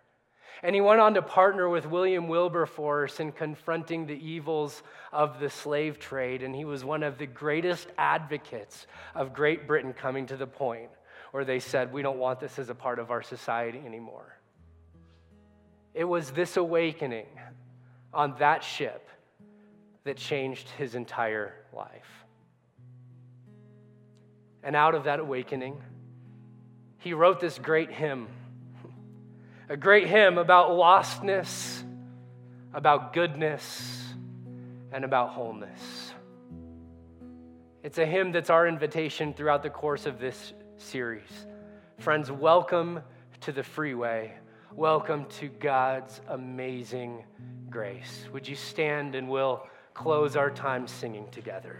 And 0.62 0.74
he 0.74 0.80
went 0.80 1.00
on 1.00 1.14
to 1.14 1.22
partner 1.22 1.68
with 1.68 1.86
William 1.86 2.28
Wilberforce 2.28 3.20
in 3.20 3.32
confronting 3.32 4.06
the 4.06 4.14
evils 4.14 4.82
of 5.12 5.38
the 5.38 5.50
slave 5.50 5.98
trade. 5.98 6.42
And 6.42 6.54
he 6.54 6.64
was 6.64 6.84
one 6.84 7.02
of 7.02 7.18
the 7.18 7.26
greatest 7.26 7.88
advocates 7.98 8.86
of 9.14 9.34
Great 9.34 9.66
Britain 9.66 9.92
coming 9.92 10.26
to 10.26 10.36
the 10.36 10.46
point 10.46 10.90
where 11.32 11.44
they 11.44 11.60
said, 11.60 11.92
We 11.92 12.02
don't 12.02 12.18
want 12.18 12.40
this 12.40 12.58
as 12.58 12.70
a 12.70 12.74
part 12.74 12.98
of 12.98 13.10
our 13.10 13.22
society 13.22 13.82
anymore. 13.84 14.38
It 15.92 16.04
was 16.04 16.30
this 16.30 16.56
awakening 16.56 17.26
on 18.12 18.34
that 18.38 18.64
ship 18.64 19.08
that 20.04 20.16
changed 20.16 20.68
his 20.78 20.94
entire 20.94 21.54
life. 21.72 22.24
And 24.62 24.74
out 24.74 24.94
of 24.94 25.04
that 25.04 25.20
awakening, 25.20 25.80
he 26.98 27.12
wrote 27.12 27.40
this 27.40 27.58
great 27.58 27.90
hymn 27.90 28.28
a 29.68 29.76
great 29.76 30.06
hymn 30.06 30.38
about 30.38 30.70
lostness, 30.70 31.82
about 32.72 33.12
goodness, 33.12 34.14
and 34.92 35.04
about 35.04 35.30
wholeness. 35.30 36.12
It's 37.82 37.98
a 37.98 38.06
hymn 38.06 38.30
that's 38.30 38.50
our 38.50 38.68
invitation 38.68 39.34
throughout 39.34 39.62
the 39.62 39.70
course 39.70 40.06
of 40.06 40.20
this 40.20 40.52
series. 40.76 41.46
Friends, 41.98 42.30
welcome 42.30 43.00
to 43.40 43.50
the 43.50 43.62
freeway. 43.62 44.32
Welcome 44.72 45.26
to 45.40 45.48
God's 45.48 46.20
amazing 46.28 47.24
grace. 47.68 48.26
Would 48.32 48.46
you 48.46 48.54
stand 48.54 49.16
and 49.16 49.28
we'll 49.28 49.66
close 49.94 50.36
our 50.36 50.50
time 50.50 50.86
singing 50.86 51.28
together? 51.30 51.78